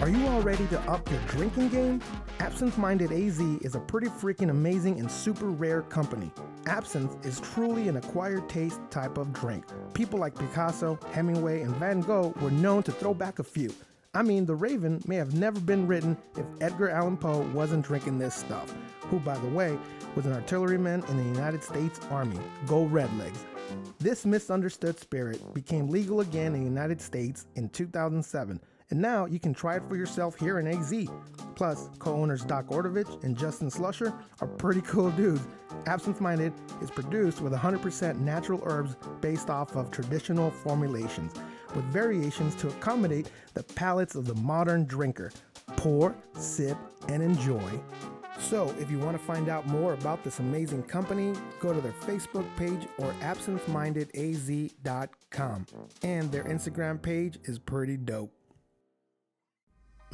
[0.01, 2.01] Are you all ready to up your drinking game?
[2.39, 6.31] Absinthe Minded AZ is a pretty freaking amazing and super rare company.
[6.67, 9.65] Absinthe is truly an acquired taste type of drink.
[9.93, 13.71] People like Picasso, Hemingway, and Van Gogh were known to throw back a few.
[14.15, 18.17] I mean, The Raven may have never been written if Edgar Allan Poe wasn't drinking
[18.17, 19.77] this stuff, who, by the way,
[20.15, 22.39] was an artilleryman in the United States Army.
[22.65, 23.43] Go Redlegs.
[23.99, 28.59] This misunderstood spirit became legal again in the United States in 2007,
[28.91, 30.93] and now you can try it for yourself here in AZ.
[31.55, 35.47] Plus, co owners Doc Ordovich and Justin Slusher are pretty cool dudes.
[35.87, 41.33] Absinthe Minded is produced with 100% natural herbs based off of traditional formulations,
[41.73, 45.31] with variations to accommodate the palates of the modern drinker.
[45.77, 47.81] Pour, sip, and enjoy.
[48.39, 51.93] So, if you want to find out more about this amazing company, go to their
[51.93, 55.65] Facebook page or absinthemindedaz.com.
[56.03, 58.31] And their Instagram page is pretty dope.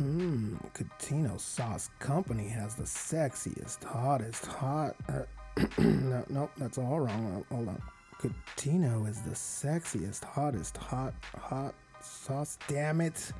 [0.02, 4.96] Mmm, Catino Sauce Company has the sexiest, hottest, hot.
[5.08, 5.22] Uh,
[5.78, 7.46] no, no, that's all wrong.
[7.52, 7.82] Uh, hold on.
[8.20, 12.58] Catino is the sexiest, hottest, hot, hot sauce.
[12.68, 13.32] Damn it.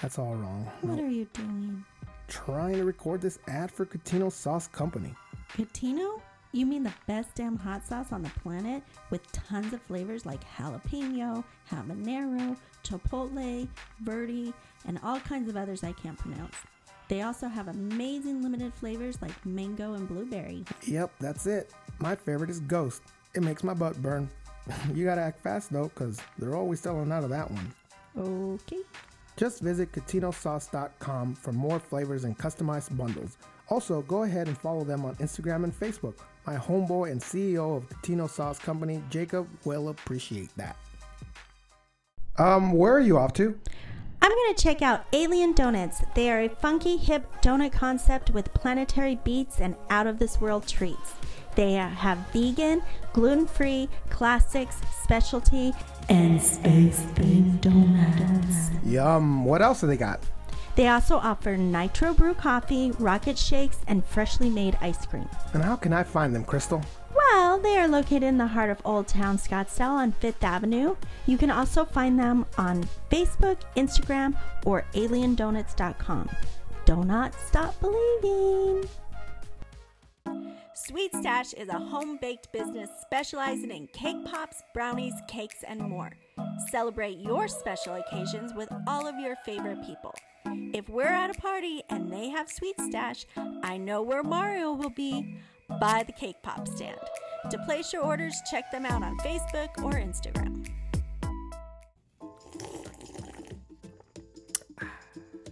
[0.00, 0.70] That's all wrong.
[0.80, 1.06] What Nope.
[1.06, 1.84] are you doing?
[2.28, 5.14] Trying to record this ad for Catino Sauce Company.
[5.52, 6.20] Catino?
[6.52, 10.40] You mean the best damn hot sauce on the planet with tons of flavors like
[10.56, 13.68] jalapeno, habanero, chipotle,
[14.00, 14.52] verde,
[14.86, 16.54] and all kinds of others I can't pronounce.
[17.08, 20.64] They also have amazing limited flavors like mango and blueberry.
[20.86, 21.72] Yep, that's it.
[21.98, 23.02] My favorite is Ghost.
[23.34, 24.30] It makes my butt burn.
[24.94, 27.74] you gotta act fast though, because they're always selling out of that one.
[28.16, 28.82] Okay.
[29.36, 33.38] Just visit CatinoSauce.com for more flavors and customized bundles.
[33.70, 36.14] Also, go ahead and follow them on Instagram and Facebook.
[36.46, 40.76] My homeboy and CEO of Catino Sauce Company, Jacob, will appreciate that.
[42.36, 43.58] Um, where are you off to?
[44.22, 46.02] I'm going to check out Alien Donuts.
[46.14, 50.66] They are a funky, hip donut concept with planetary beats and out of this world
[50.68, 51.14] treats.
[51.54, 52.82] They have vegan,
[53.12, 55.72] gluten free, classics, specialty,
[56.08, 58.70] and space themed donuts.
[58.84, 59.44] Yum.
[59.44, 60.20] What else do they got?
[60.76, 65.28] They also offer nitro brew coffee, rocket shakes, and freshly made ice cream.
[65.52, 66.82] And how can I find them, Crystal?
[67.14, 70.96] Well, they are located in the heart of Old Town Scottsdale on Fifth Avenue.
[71.26, 76.30] You can also find them on Facebook, Instagram, or aliendonuts.com.
[76.84, 78.88] Do not stop believing.
[80.74, 86.10] Sweet Stash is a home baked business specializing in cake pops, brownies, cakes, and more.
[86.70, 90.14] Celebrate your special occasions with all of your favorite people.
[90.46, 93.26] If we're at a party and they have Sweet Stash,
[93.62, 95.36] I know where Mario will be
[95.80, 96.98] by the cake pop stand.
[97.50, 100.66] To place your orders, check them out on Facebook or Instagram.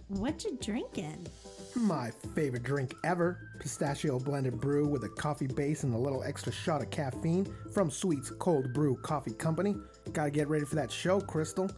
[0.07, 1.27] What you drinking?
[1.75, 6.51] My favorite drink ever pistachio blended brew with a coffee base and a little extra
[6.51, 9.75] shot of caffeine from Sweet's Cold Brew Coffee Company.
[10.13, 11.69] Gotta get ready for that show, Crystal.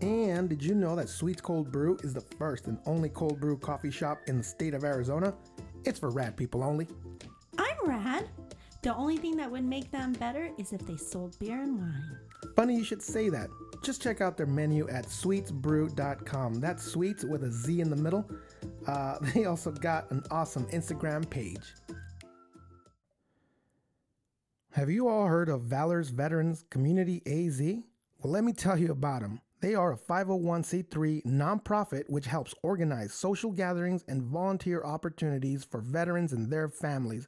[0.00, 3.56] And did you know that Sweet's Cold Brew is the first and only cold brew
[3.56, 5.34] coffee shop in the state of Arizona?
[5.84, 6.86] It's for rad people only.
[7.58, 8.28] I'm rad.
[8.82, 12.18] The only thing that would make them better is if they sold beer and wine.
[12.54, 13.48] Funny you should say that.
[13.82, 16.54] Just check out their menu at sweetsbrew.com.
[16.54, 18.28] That's sweets with a Z in the middle.
[18.86, 21.74] Uh, they also got an awesome Instagram page.
[24.72, 27.60] Have you all heard of Valor's Veterans Community AZ?
[27.60, 29.40] Well, let me tell you about them.
[29.60, 36.32] They are a 501c3 nonprofit which helps organize social gatherings and volunteer opportunities for veterans
[36.32, 37.26] and their families.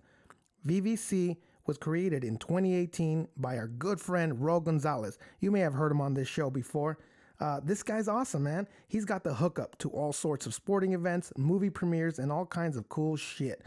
[0.64, 5.18] VVC was created in 2018 by our good friend Ro Gonzalez.
[5.40, 6.98] You may have heard him on this show before.
[7.40, 8.68] Uh, this guy's awesome, man.
[8.86, 12.76] He's got the hookup to all sorts of sporting events, movie premieres, and all kinds
[12.76, 13.62] of cool shit.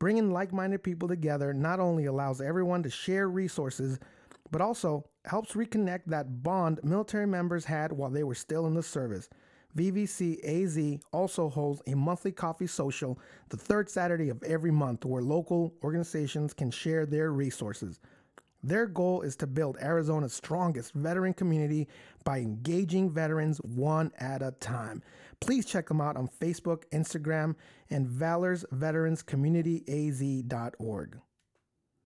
[0.00, 4.00] Bringing like minded people together not only allows everyone to share resources,
[4.50, 8.82] but also helps reconnect that bond military members had while they were still in the
[8.82, 9.28] service.
[9.76, 13.18] VVC AZ also holds a monthly coffee social
[13.48, 18.00] the third Saturday of every month where local organizations can share their resources.
[18.62, 21.88] Their goal is to build Arizona's strongest veteran community
[22.24, 25.02] by engaging veterans one at a time.
[25.40, 27.56] Please check them out on Facebook, Instagram,
[27.90, 31.18] and Valor's Veterans Community AZ.org.